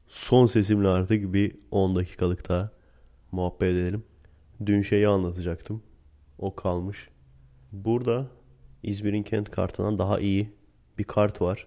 [0.08, 2.73] son sesimle artık bir 10 dakikalık daha
[3.34, 4.04] muhabbet edelim.
[4.66, 5.82] Dün şeyi anlatacaktım.
[6.38, 7.08] O kalmış.
[7.72, 8.26] Burada
[8.82, 10.52] İzmir'in kent kartından daha iyi
[10.98, 11.66] bir kart var.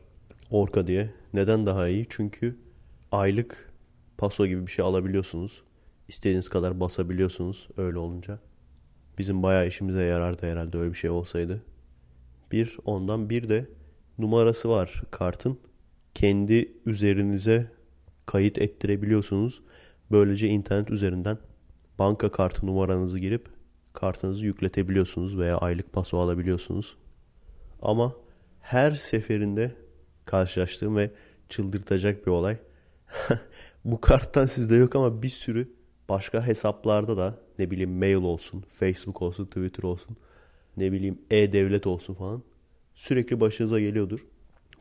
[0.51, 1.13] Orka diye.
[1.33, 2.05] Neden daha iyi?
[2.09, 2.57] Çünkü
[3.11, 3.73] aylık
[4.17, 5.63] paso gibi bir şey alabiliyorsunuz.
[6.07, 8.39] İstediğiniz kadar basabiliyorsunuz öyle olunca.
[9.17, 11.63] Bizim bayağı işimize yarardı herhalde öyle bir şey olsaydı.
[12.51, 13.69] Bir ondan bir de
[14.17, 15.59] numarası var kartın.
[16.15, 17.71] Kendi üzerinize
[18.25, 19.61] kayıt ettirebiliyorsunuz.
[20.11, 21.37] Böylece internet üzerinden
[21.99, 23.49] banka kartı numaranızı girip
[23.93, 26.97] kartınızı yükletebiliyorsunuz veya aylık paso alabiliyorsunuz.
[27.81, 28.15] Ama
[28.61, 29.75] her seferinde
[30.25, 31.11] karşılaştığım ve
[31.49, 32.57] çıldırtacak bir olay.
[33.85, 35.71] Bu karttan sizde yok ama bir sürü
[36.09, 40.17] başka hesaplarda da ne bileyim mail olsun, Facebook olsun, Twitter olsun,
[40.77, 42.43] ne bileyim e-devlet olsun falan
[42.95, 44.25] sürekli başınıza geliyordur.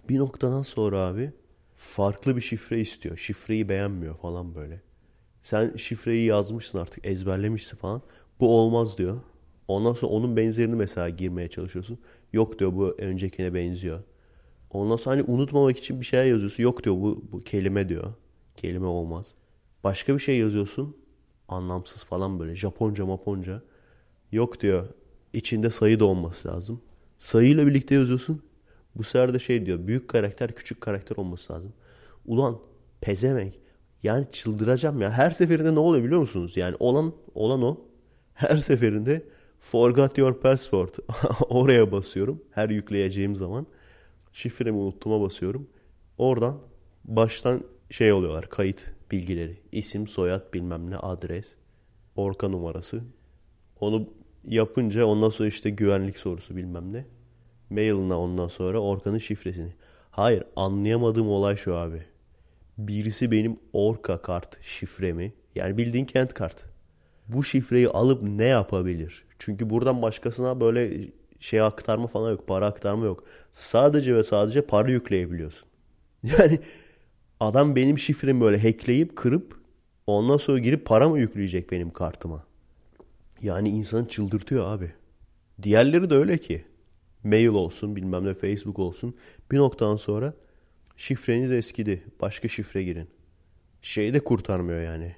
[0.08, 1.32] Bir noktadan sonra abi
[1.76, 3.16] farklı bir şifre istiyor.
[3.16, 4.80] Şifreyi beğenmiyor falan böyle.
[5.46, 8.02] Sen şifreyi yazmışsın artık ezberlemişsin falan.
[8.40, 9.20] Bu olmaz diyor.
[9.68, 11.98] Ondan sonra onun benzerini mesela girmeye çalışıyorsun.
[12.32, 14.02] Yok diyor bu öncekine benziyor.
[14.70, 16.62] Ondan sonra hani unutmamak için bir şey yazıyorsun.
[16.62, 18.12] Yok diyor bu, bu kelime diyor.
[18.56, 19.34] Kelime olmaz.
[19.84, 20.96] Başka bir şey yazıyorsun.
[21.48, 22.54] Anlamsız falan böyle.
[22.54, 23.62] Japonca maponca.
[24.32, 24.88] Yok diyor.
[25.32, 26.80] İçinde sayı da olması lazım.
[27.18, 28.42] Sayıyla birlikte yazıyorsun.
[28.96, 29.86] Bu sefer de şey diyor.
[29.86, 31.72] Büyük karakter küçük karakter olması lazım.
[32.26, 32.58] Ulan
[33.00, 33.65] pezemek.
[34.06, 35.10] Yani çıldıracağım ya.
[35.10, 36.56] Her seferinde ne oluyor biliyor musunuz?
[36.56, 37.80] Yani olan olan o.
[38.34, 39.22] Her seferinde
[39.60, 40.88] forgot your password.
[41.48, 42.42] Oraya basıyorum.
[42.50, 43.66] Her yükleyeceğim zaman.
[44.32, 45.68] Şifremi unuttuğuma basıyorum.
[46.18, 46.58] Oradan
[47.04, 48.48] baştan şey oluyorlar.
[48.48, 49.56] Kayıt bilgileri.
[49.72, 51.56] İsim, soyad, bilmem ne, adres,
[52.16, 53.00] orka numarası.
[53.80, 54.08] Onu
[54.44, 57.06] yapınca ondan sonra işte güvenlik sorusu bilmem ne.
[57.70, 59.72] Mail'ına ondan sonra Orka'nın şifresini.
[60.10, 62.02] Hayır anlayamadığım olay şu abi.
[62.78, 66.64] Birisi benim Orka kart şifremi yani bildiğin kent kart.
[67.28, 69.24] Bu şifreyi alıp ne yapabilir?
[69.38, 71.08] Çünkü buradan başkasına böyle
[71.40, 72.46] şey aktarma falan yok.
[72.46, 73.24] Para aktarma yok.
[73.52, 75.68] Sadece ve sadece para yükleyebiliyorsun.
[76.38, 76.60] Yani
[77.40, 79.60] adam benim şifremi böyle hackleyip kırıp
[80.06, 82.44] ondan sonra girip para mı yükleyecek benim kartıma?
[83.42, 84.92] Yani insanı çıldırtıyor abi.
[85.62, 86.64] Diğerleri de öyle ki.
[87.24, 89.14] Mail olsun bilmem ne Facebook olsun.
[89.52, 90.34] Bir noktadan sonra
[90.96, 92.02] şifreniz eskidi.
[92.20, 93.08] Başka şifre girin.
[93.82, 95.16] Şey de kurtarmıyor yani.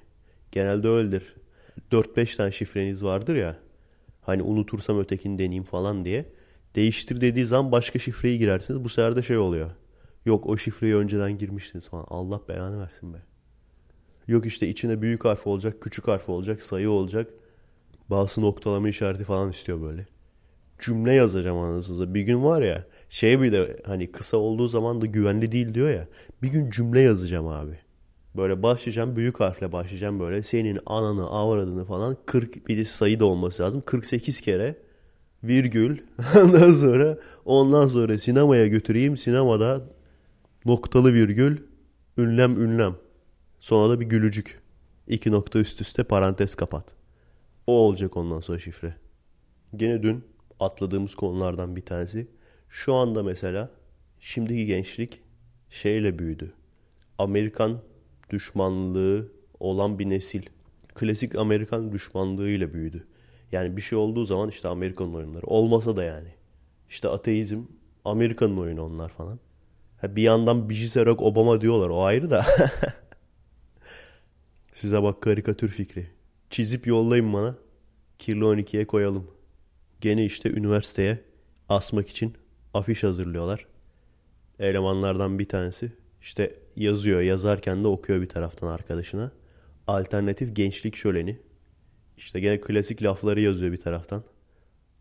[0.51, 1.35] Genelde öyledir.
[1.91, 3.59] 4-5 tane şifreniz vardır ya.
[4.21, 6.25] Hani unutursam ötekini deneyeyim falan diye.
[6.75, 8.83] Değiştir dediği zaman başka şifreyi girersiniz.
[8.83, 9.71] Bu sefer de şey oluyor.
[10.25, 12.05] Yok o şifreyi önceden girmiştiniz falan.
[12.09, 13.17] Allah belanı versin be.
[14.27, 17.33] Yok işte içine büyük harf olacak, küçük harf olacak, sayı olacak.
[18.09, 20.07] Bazı noktalama işareti falan istiyor böyle.
[20.79, 22.13] Cümle yazacağım anasınıza.
[22.13, 25.89] Bir gün var ya şey bir de hani kısa olduğu zaman da güvenli değil diyor
[25.89, 26.07] ya.
[26.41, 27.79] Bir gün cümle yazacağım abi.
[28.35, 30.43] Böyle başlayacağım büyük harfle başlayacağım böyle.
[30.43, 33.81] Senin ananı avradını falan 40 bir de sayı da olması lazım.
[33.81, 34.75] 48 kere
[35.43, 35.97] virgül
[36.43, 39.17] ondan sonra ondan sonra sinemaya götüreyim.
[39.17, 39.81] Sinemada
[40.65, 41.57] noktalı virgül
[42.17, 42.95] ünlem ünlem.
[43.59, 44.59] Sonra da bir gülücük.
[45.07, 46.85] İki nokta üst üste parantez kapat.
[47.67, 48.95] O olacak ondan sonra şifre.
[49.75, 50.23] Gene dün
[50.59, 52.27] atladığımız konulardan bir tanesi.
[52.69, 53.71] Şu anda mesela
[54.19, 55.21] şimdiki gençlik
[55.69, 56.53] şeyle büyüdü.
[57.17, 57.81] Amerikan
[58.29, 60.43] düşmanlığı olan bir nesil.
[60.95, 63.07] Klasik Amerikan düşmanlığıyla büyüdü.
[63.51, 65.45] Yani bir şey olduğu zaman işte Amerikan oyunları.
[65.45, 66.29] Olmasa da yani.
[66.89, 67.61] İşte ateizm
[68.05, 69.39] Amerika'nın oyunu onlar falan.
[70.01, 72.45] Ha bir yandan Biciserak Obama diyorlar o ayrı da.
[74.73, 76.07] Size bak karikatür fikri.
[76.49, 77.55] Çizip yollayın bana.
[78.19, 79.31] Kirli 12'ye koyalım.
[80.01, 81.19] Gene işte üniversiteye
[81.69, 82.33] asmak için
[82.73, 83.65] afiş hazırlıyorlar.
[84.59, 85.91] Elemanlardan bir tanesi
[86.21, 87.21] işte yazıyor.
[87.21, 89.31] Yazarken de okuyor bir taraftan arkadaşına.
[89.87, 91.39] Alternatif gençlik şöleni.
[92.17, 94.23] İşte gene klasik lafları yazıyor bir taraftan.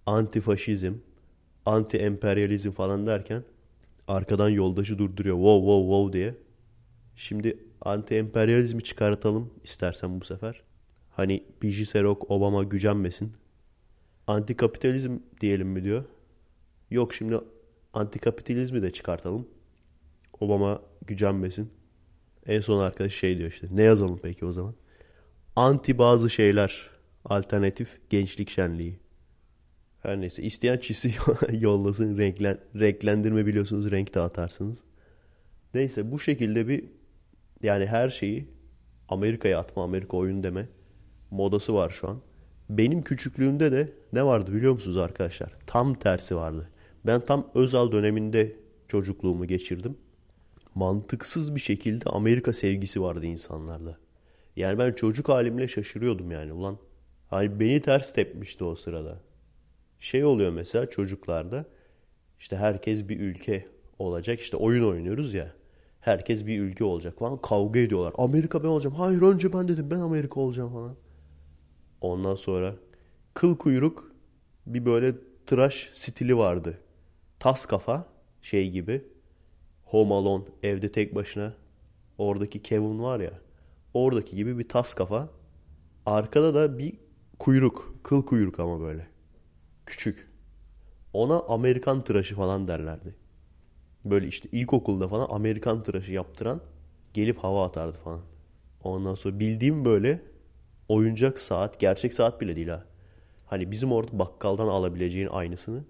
[0.07, 0.95] Antifaşizm,
[1.66, 3.45] anti emperyalizm falan derken
[4.09, 5.37] Arkadan yoldaşı durduruyor.
[5.37, 6.35] Wow wow wow diye.
[7.16, 10.62] Şimdi anti-emperyalizmi çıkartalım istersen bu sefer.
[11.11, 13.33] Hani Biji Serok Obama gücenmesin.
[14.27, 16.05] Anti-kapitalizm diyelim mi diyor.
[16.91, 17.39] Yok şimdi
[17.95, 19.49] anti-kapitalizmi de çıkartalım.
[20.41, 21.70] Obama gücenmesin.
[22.47, 23.66] En son arkadaş şey diyor işte.
[23.70, 24.74] Ne yazalım peki o zaman?
[25.57, 26.91] Anti bazı şeyler.
[27.24, 28.99] Alternatif gençlik şenliği.
[30.03, 31.14] Her neyse isteyen çisi
[31.61, 32.18] yollasın.
[32.18, 34.78] Renklen, renklendirme biliyorsunuz renk dağıtarsınız.
[35.74, 36.84] Neyse bu şekilde bir
[37.62, 38.49] yani her şeyi
[39.09, 40.68] Amerika'ya atma, Amerika oyun deme
[41.30, 42.20] modası var şu an.
[42.70, 45.57] Benim küçüklüğümde de ne vardı biliyor musunuz arkadaşlar?
[45.66, 46.68] Tam tersi vardı.
[47.09, 48.57] Ben tam Özal döneminde
[48.89, 49.97] çocukluğumu geçirdim.
[50.75, 53.99] Mantıksız bir şekilde Amerika sevgisi vardı insanlarda.
[54.57, 56.53] Yani ben çocuk halimle şaşırıyordum yani.
[56.53, 56.79] Ulan
[57.29, 59.21] hani beni ters tepmişti o sırada.
[59.99, 61.65] Şey oluyor mesela çocuklarda
[62.39, 63.67] işte herkes bir ülke
[63.99, 64.41] olacak.
[64.41, 65.53] İşte oyun oynuyoruz ya.
[66.01, 67.41] Herkes bir ülke olacak falan.
[67.41, 68.13] Kavga ediyorlar.
[68.19, 68.97] Amerika ben olacağım.
[68.97, 70.97] Hayır önce ben dedim ben Amerika olacağım falan.
[72.01, 72.75] Ondan sonra
[73.35, 74.13] kıl kuyruk
[74.67, 75.15] bir böyle
[75.47, 76.79] tıraş stili vardı.
[77.39, 78.07] Tas kafa
[78.43, 79.05] şey gibi.
[79.84, 81.55] Home Alone evde tek başına.
[82.18, 83.32] Oradaki Kevin var ya.
[83.95, 85.28] Oradaki gibi bir tas kafa.
[86.07, 86.95] Arkada da bir
[87.39, 87.95] kuyruk.
[88.03, 89.07] Kıl kuyruk ama böyle.
[89.86, 90.28] Küçük.
[91.12, 93.14] Ona Amerikan tıraşı falan derlerdi.
[94.05, 96.61] Böyle işte ilkokulda falan Amerikan tıraşı yaptıran
[97.14, 98.20] gelip hava atardı falan.
[98.84, 100.22] Ondan sonra bildiğim böyle
[100.89, 102.84] oyuncak saat, gerçek saat bile değil ha.
[103.47, 105.84] Hani bizim orada bakkaldan alabileceğin aynısını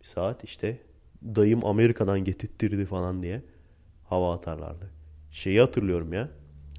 [0.00, 0.87] bir saat işte
[1.22, 3.42] dayım Amerika'dan getirttirdi falan diye
[4.04, 4.90] hava atarlardı.
[5.30, 6.28] Şeyi hatırlıyorum ya.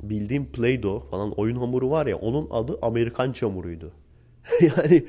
[0.04, 3.92] Bildiğim Play-Doh falan oyun hamuru var ya onun adı Amerikan çamuruydu.
[4.62, 5.06] yani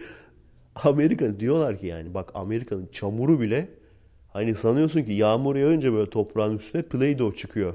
[0.75, 3.69] Amerika diyorlar ki yani bak Amerika'nın çamuru bile
[4.29, 7.75] hani sanıyorsun ki yağmur yağınca böyle toprağın üstüne Play-Doh çıkıyor.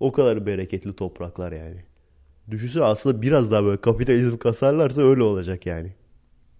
[0.00, 1.84] O kadar bereketli topraklar yani.
[2.50, 5.92] Düşünsene aslında biraz daha böyle kapitalizm kasarlarsa öyle olacak yani.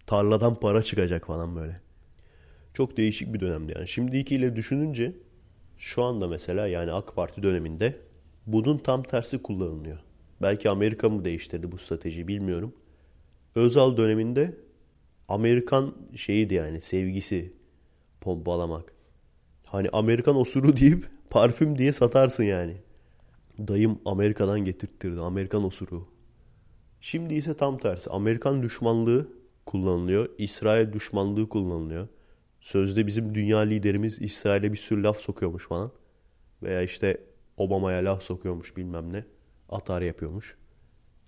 [0.06, 1.85] Tarladan para çıkacak falan böyle.
[2.76, 3.88] Çok değişik bir dönemdi yani.
[3.88, 5.12] Şimdikiyle düşününce
[5.78, 7.96] şu anda mesela yani AK Parti döneminde
[8.46, 9.98] bunun tam tersi kullanılıyor.
[10.42, 12.74] Belki Amerika mı değiştirdi bu strateji bilmiyorum.
[13.54, 14.54] Özal döneminde
[15.28, 17.52] Amerikan şeyiydi yani sevgisi
[18.20, 18.92] pompalamak.
[19.64, 22.76] Hani Amerikan osuru deyip parfüm diye satarsın yani.
[23.58, 25.20] Dayım Amerika'dan getirttirdi.
[25.20, 26.08] Amerikan osuru.
[27.00, 28.10] Şimdi ise tam tersi.
[28.10, 29.28] Amerikan düşmanlığı
[29.66, 30.28] kullanılıyor.
[30.38, 32.08] İsrail düşmanlığı kullanılıyor.
[32.66, 35.92] Sözde bizim dünya liderimiz İsrail'e bir sürü laf sokuyormuş falan.
[36.62, 37.20] Veya işte
[37.56, 39.24] Obama'ya laf sokuyormuş bilmem ne.
[39.68, 40.56] Atar yapıyormuş.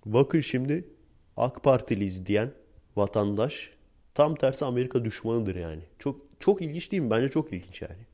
[0.05, 0.89] Bakın şimdi
[1.37, 2.53] AK Partiliyiz diyen
[2.97, 3.73] vatandaş
[4.15, 5.83] tam tersi Amerika düşmanıdır yani.
[5.99, 7.11] Çok çok ilginç değil mi?
[7.11, 8.07] Bence çok ilginç yani.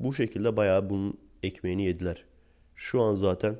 [0.00, 2.24] Bu şekilde bayağı bunun ekmeğini yediler.
[2.74, 3.56] Şu an zaten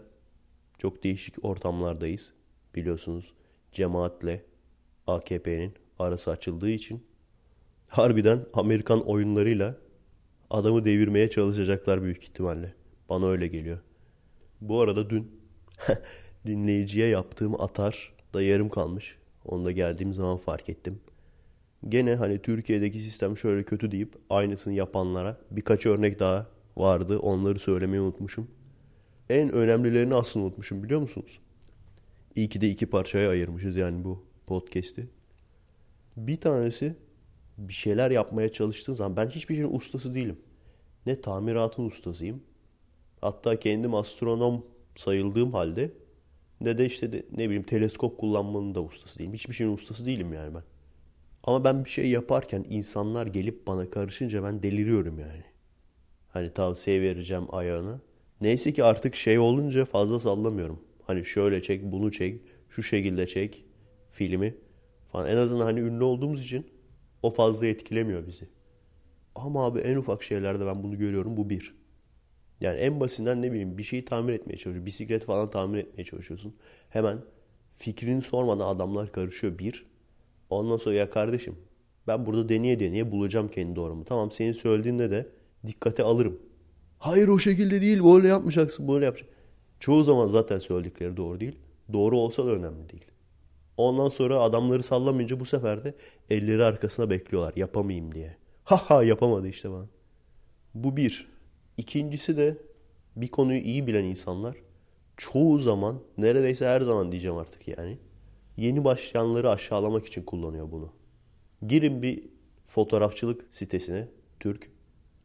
[0.79, 2.33] çok değişik ortamlardayız.
[2.75, 3.33] Biliyorsunuz
[3.73, 4.45] cemaatle
[5.07, 7.08] AKP'nin arası açıldığı için
[7.89, 9.77] harbiden Amerikan oyunlarıyla
[10.51, 12.75] adamı devirmeye çalışacaklar büyük ihtimalle.
[13.09, 13.79] Bana öyle geliyor.
[14.61, 15.41] Bu arada dün
[16.47, 19.19] dinleyiciye yaptığım atar da yarım kalmış.
[19.45, 21.01] Onu da geldiğim zaman fark ettim.
[21.89, 27.19] Gene hani Türkiye'deki sistem şöyle kötü deyip aynısını yapanlara birkaç örnek daha vardı.
[27.19, 28.51] Onları söylemeyi unutmuşum.
[29.31, 31.41] En önemlilerini aslında unutmuşum biliyor musunuz?
[32.35, 35.09] İyi ki de iki parçaya ayırmışız yani bu podcast'i.
[36.17, 36.97] Bir tanesi
[37.59, 40.39] bir şeyler yapmaya çalıştığın zaman ben hiçbir şeyin ustası değilim.
[41.07, 42.43] Ne tamiratın ustasıyım.
[43.21, 45.93] Hatta kendim astronom sayıldığım halde
[46.61, 49.33] ne de işte de, ne bileyim teleskop kullanmanın da ustası değilim.
[49.33, 50.63] Hiçbir şeyin ustası değilim yani ben.
[51.45, 55.45] Ama ben bir şey yaparken insanlar gelip bana karışınca ben deliriyorum yani.
[56.29, 58.01] Hani tavsiye vereceğim ayağına.
[58.41, 60.81] Neyse ki artık şey olunca fazla sallamıyorum.
[61.07, 63.65] Hani şöyle çek, bunu çek, şu şekilde çek
[64.11, 64.55] filmi
[65.13, 65.29] falan.
[65.29, 66.67] En azından hani ünlü olduğumuz için
[67.23, 68.49] o fazla etkilemiyor bizi.
[69.35, 71.37] Ama abi en ufak şeylerde ben bunu görüyorum.
[71.37, 71.75] Bu bir.
[72.61, 74.87] Yani en basitinden ne bileyim bir şeyi tamir etmeye çalışıyorsun.
[74.87, 76.55] Bisiklet falan tamir etmeye çalışıyorsun.
[76.91, 77.19] Hemen
[77.77, 79.87] fikrini sormadan adamlar karışıyor bir.
[80.51, 81.57] Ondan sonra ya kardeşim
[82.07, 84.05] ben burada deneye deneye bulacağım kendi doğrumu.
[84.05, 85.29] Tamam senin söylediğinde de
[85.67, 86.39] dikkate alırım.
[86.99, 89.37] Hayır o şekilde değil böyle yapmayacaksın böyle yapacaksın.
[89.81, 91.57] Çoğu zaman zaten söyledikleri doğru değil.
[91.93, 93.05] Doğru olsa da önemli değil.
[93.79, 95.95] Ondan sonra adamları sallamayınca bu sefer de
[96.31, 98.37] elleri arkasına bekliyorlar yapamayayım diye.
[98.65, 99.87] Ha ha yapamadı işte bana.
[100.75, 101.29] Bu bir.
[101.77, 102.57] İkincisi de
[103.17, 104.57] bir konuyu iyi bilen insanlar
[105.17, 107.99] çoğu zaman neredeyse her zaman diyeceğim artık yani
[108.57, 110.93] yeni başlayanları aşağılamak için kullanıyor bunu.
[111.67, 112.25] Girin bir
[112.67, 114.09] fotoğrafçılık sitesine
[114.41, 114.71] Türk,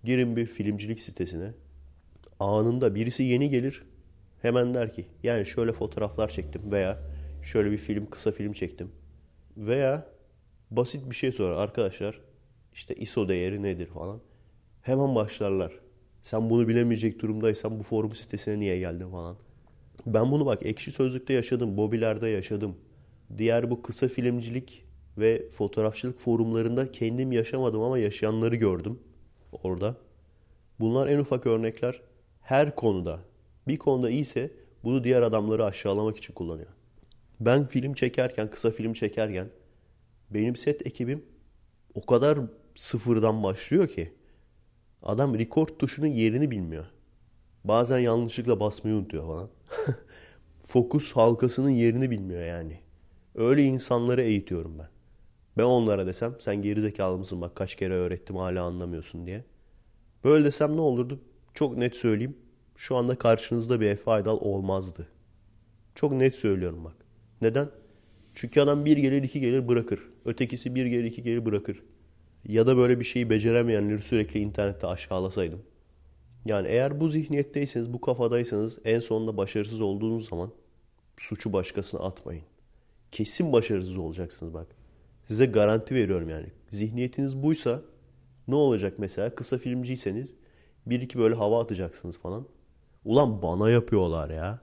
[0.03, 1.51] girin bir filmcilik sitesine
[2.39, 3.83] anında birisi yeni gelir
[4.41, 7.12] hemen der ki yani şöyle fotoğraflar çektim veya
[7.43, 8.91] şöyle bir film kısa film çektim
[9.57, 10.07] veya
[10.71, 12.19] basit bir şey sorar arkadaşlar
[12.73, 14.19] işte ISO değeri nedir falan
[14.81, 15.79] hemen başlarlar.
[16.23, 19.37] Sen bunu bilemeyecek durumdaysan bu forum sitesine niye geldin falan.
[20.05, 22.75] Ben bunu bak ekşi sözlükte yaşadım, Bobiler'de yaşadım.
[23.37, 24.85] Diğer bu kısa filmcilik
[25.17, 28.99] ve fotoğrafçılık forumlarında kendim yaşamadım ama yaşayanları gördüm
[29.51, 29.95] orada.
[30.79, 32.01] Bunlar en ufak örnekler.
[32.41, 33.19] Her konuda
[33.67, 34.51] bir konuda iyiyse
[34.83, 36.69] bunu diğer adamları aşağılamak için kullanıyor.
[37.39, 39.49] Ben film çekerken, kısa film çekerken
[40.31, 41.25] benim set ekibim
[41.95, 42.39] o kadar
[42.75, 44.13] sıfırdan başlıyor ki
[45.03, 46.85] adam record tuşunun yerini bilmiyor.
[47.63, 49.49] Bazen yanlışlıkla basmayı unutuyor falan.
[50.65, 52.79] Fokus halkasının yerini bilmiyor yani.
[53.35, 54.87] Öyle insanları eğitiyorum ben.
[55.57, 59.43] Ben onlara desem sen gerizekalı mısın bak kaç kere öğrettim hala anlamıyorsun diye.
[60.23, 61.19] Böyle desem ne olurdu?
[61.53, 62.37] Çok net söyleyeyim.
[62.75, 65.07] Şu anda karşınızda bir Efe Aydal olmazdı.
[65.95, 67.02] Çok net söylüyorum bak.
[67.43, 67.69] Neden?
[68.35, 69.99] Çünkü adam bir gelir iki gelir bırakır.
[70.25, 71.83] Ötekisi bir gelir iki gelir bırakır.
[72.45, 75.61] Ya da böyle bir şeyi beceremeyenleri sürekli internette aşağılasaydım.
[76.45, 80.51] Yani eğer bu zihniyetteyseniz, bu kafadaysanız en sonunda başarısız olduğunuz zaman
[81.17, 82.43] suçu başkasına atmayın.
[83.11, 84.67] Kesin başarısız olacaksınız bak.
[85.27, 86.47] Size garanti veriyorum yani.
[86.69, 87.81] Zihniyetiniz buysa
[88.47, 89.35] ne olacak mesela?
[89.35, 90.33] Kısa filmciyseniz
[90.85, 92.45] bir iki böyle hava atacaksınız falan.
[93.05, 94.59] Ulan bana yapıyorlar ya.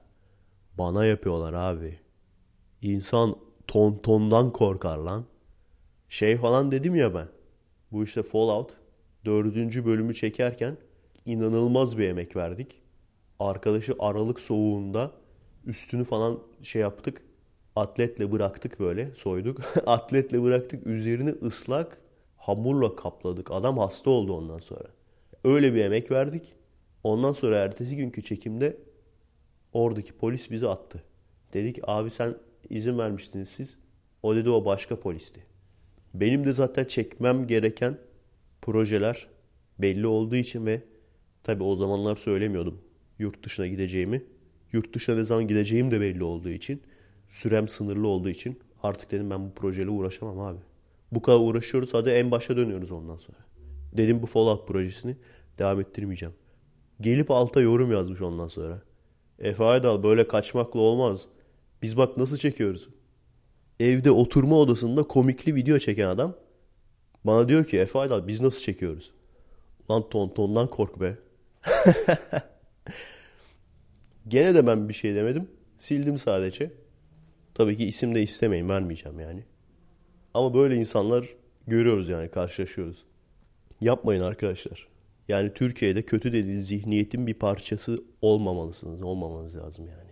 [0.77, 2.00] Bana yapıyorlar abi.
[2.81, 3.35] İnsan
[3.67, 5.25] ton tondan korkar lan.
[6.09, 7.27] Şey falan dedim ya ben.
[7.91, 8.73] Bu işte Fallout
[9.25, 10.77] dördüncü bölümü çekerken
[11.25, 12.81] inanılmaz bir emek verdik.
[13.39, 15.11] Arkadaşı Aralık soğuğunda
[15.65, 17.21] üstünü falan şey yaptık.
[17.75, 19.61] Atletle bıraktık böyle soyduk.
[19.85, 22.01] Atletle bıraktık üzerini ıslak
[22.37, 23.51] hamurla kapladık.
[23.51, 24.87] Adam hasta oldu ondan sonra.
[25.43, 26.55] Öyle bir emek verdik.
[27.03, 28.77] Ondan sonra ertesi günkü çekimde
[29.73, 31.03] oradaki polis bizi attı.
[31.53, 32.35] Dedik abi sen
[32.71, 33.77] izin vermiştiniz siz.
[34.23, 35.43] O dedi o başka polisti.
[36.13, 37.97] Benim de zaten çekmem gereken
[38.61, 39.27] projeler
[39.79, 40.81] belli olduğu için ve
[41.43, 42.81] tabi o zamanlar söylemiyordum
[43.21, 44.23] yurt dışına gideceğimi.
[44.73, 46.81] Yurt dışına ne zaman gideceğim de belli olduğu için
[47.29, 50.59] sürem sınırlı olduğu için artık dedim ben bu projeyle uğraşamam abi.
[51.11, 53.37] Bu kadar uğraşıyoruz hadi en başa dönüyoruz ondan sonra.
[53.93, 55.15] Dedim bu Fallout projesini
[55.59, 56.35] devam ettirmeyeceğim.
[57.01, 58.81] Gelip alta yorum yazmış ondan sonra.
[59.39, 61.27] Efe Aydal böyle kaçmakla olmaz.
[61.81, 62.89] Biz bak nasıl çekiyoruz.
[63.79, 66.35] Evde oturma odasında komikli video çeken adam
[67.23, 69.11] bana diyor ki Efe Aydal biz nasıl çekiyoruz?
[69.91, 71.17] Lan ton tondan kork be.
[74.27, 75.47] Gene de ben bir şey demedim.
[75.77, 76.71] Sildim sadece.
[77.53, 79.43] Tabii ki isim de istemeyin vermeyeceğim yani.
[80.33, 81.29] Ama böyle insanlar
[81.67, 83.05] görüyoruz yani karşılaşıyoruz.
[83.81, 84.87] Yapmayın arkadaşlar.
[85.27, 89.01] Yani Türkiye'de kötü dediğiniz zihniyetin bir parçası olmamalısınız.
[89.01, 90.10] Olmamanız lazım yani.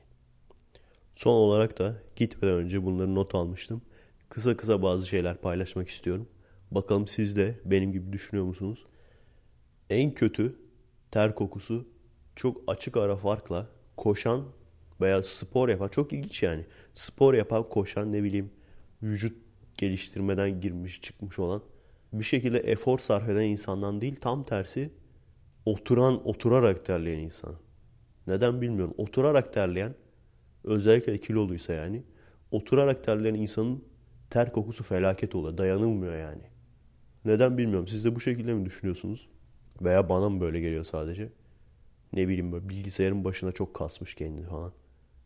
[1.20, 3.82] Son olarak da gitmeden önce bunları not almıştım.
[4.30, 6.30] Kısa kısa bazı şeyler paylaşmak istiyorum.
[6.72, 8.86] Bakalım siz de benim gibi düşünüyor musunuz?
[9.90, 10.56] En kötü
[11.12, 11.88] ter kokusu
[12.36, 13.68] çok açık ara farkla
[13.98, 14.46] koşan
[15.02, 16.66] veya spor yapan çok ilginç yani.
[16.94, 18.52] Spor yapan koşan ne bileyim
[19.04, 19.38] vücut
[19.78, 21.62] geliştirmeden girmiş çıkmış olan
[22.14, 24.90] bir şekilde efor sarf eden insandan değil tam tersi
[25.66, 27.56] oturan oturarak terleyen insan.
[28.28, 28.94] Neden bilmiyorum.
[28.98, 29.96] Oturarak terleyen
[30.64, 32.04] özellikle kiloluysa yani
[32.52, 33.84] oturarak terleyen insanın
[34.30, 35.58] ter kokusu felaket oluyor.
[35.58, 36.44] Dayanılmıyor yani.
[37.26, 37.88] Neden bilmiyorum.
[37.88, 39.28] Siz de bu şekilde mi düşünüyorsunuz?
[39.82, 41.30] Veya bana mı böyle geliyor sadece?
[42.14, 44.74] Ne bileyim böyle bilgisayarın başına çok kasmış kendini falan.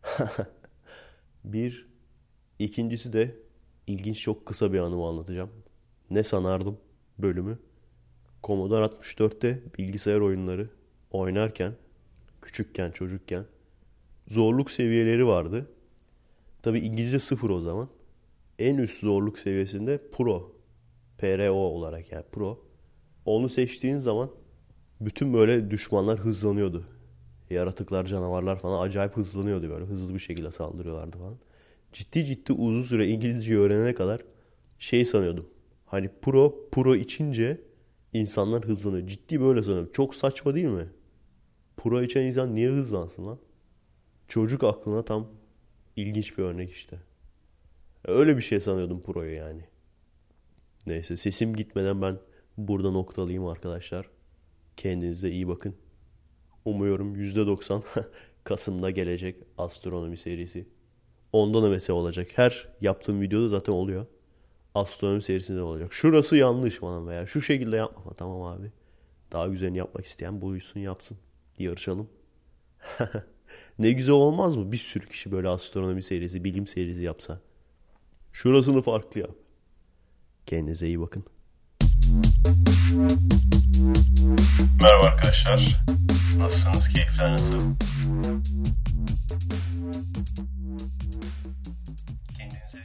[1.44, 1.88] bir.
[2.58, 3.36] ikincisi de
[3.86, 5.50] ilginç çok kısa bir anımı anlatacağım.
[6.10, 6.78] Ne sanardım
[7.18, 7.58] bölümü.
[8.44, 10.68] Commodore 64'te bilgisayar oyunları
[11.10, 11.72] oynarken,
[12.42, 13.44] küçükken, çocukken
[14.26, 15.66] zorluk seviyeleri vardı.
[16.62, 17.88] Tabi İngilizce sıfır o zaman.
[18.58, 20.52] En üst zorluk seviyesinde Pro.
[21.18, 22.64] PRO olarak yani Pro.
[23.24, 24.30] Onu seçtiğin zaman
[25.00, 26.84] bütün böyle düşmanlar hızlanıyordu.
[27.50, 29.84] Yaratıklar, canavarlar falan acayip hızlanıyordu böyle.
[29.84, 31.36] Hızlı bir şekilde saldırıyorlardı falan.
[31.92, 34.20] Ciddi ciddi uzun süre İngilizce öğrenene kadar
[34.78, 35.46] şey sanıyordum.
[35.86, 37.60] Hani pro, pro içince
[38.12, 39.06] insanlar hızlanıyor.
[39.06, 39.90] Ciddi böyle sanıyorum.
[39.92, 40.88] Çok saçma değil mi?
[41.76, 43.38] Pro içen insan niye hızlansın lan?
[44.28, 45.28] Çocuk aklına tam
[45.96, 46.98] ilginç bir örnek işte.
[48.04, 49.64] Öyle bir şey sanıyordum Pro'yu yani.
[50.86, 52.18] Neyse sesim gitmeden ben
[52.58, 54.10] burada noktalayayım arkadaşlar.
[54.76, 55.76] Kendinize iyi bakın.
[56.64, 57.82] Umuyorum %90
[58.44, 60.68] Kasım'da gelecek astronomi serisi.
[61.32, 62.28] Ondan da mesele olacak.
[62.34, 64.06] Her yaptığım videoda zaten oluyor.
[64.74, 65.92] Astronomi serisinde olacak.
[65.92, 68.14] Şurası yanlış falan veya şu şekilde yapma.
[68.14, 68.72] Tamam abi.
[69.32, 71.18] Daha güzelini yapmak isteyen buyursun yapsın.
[71.58, 72.08] Yarışalım.
[73.78, 74.72] Ne güzel olmaz mı?
[74.72, 77.40] Bir sürü kişi böyle astronomi serisi, bilim serisi yapsa.
[78.32, 79.30] Şurasını farklı yap.
[80.46, 81.24] Kendinize iyi bakın.
[84.82, 85.84] Merhaba arkadaşlar.
[86.38, 86.88] Nasılsınız?
[86.88, 87.60] Keyifler nasıl?
[92.36, 92.78] Kendinize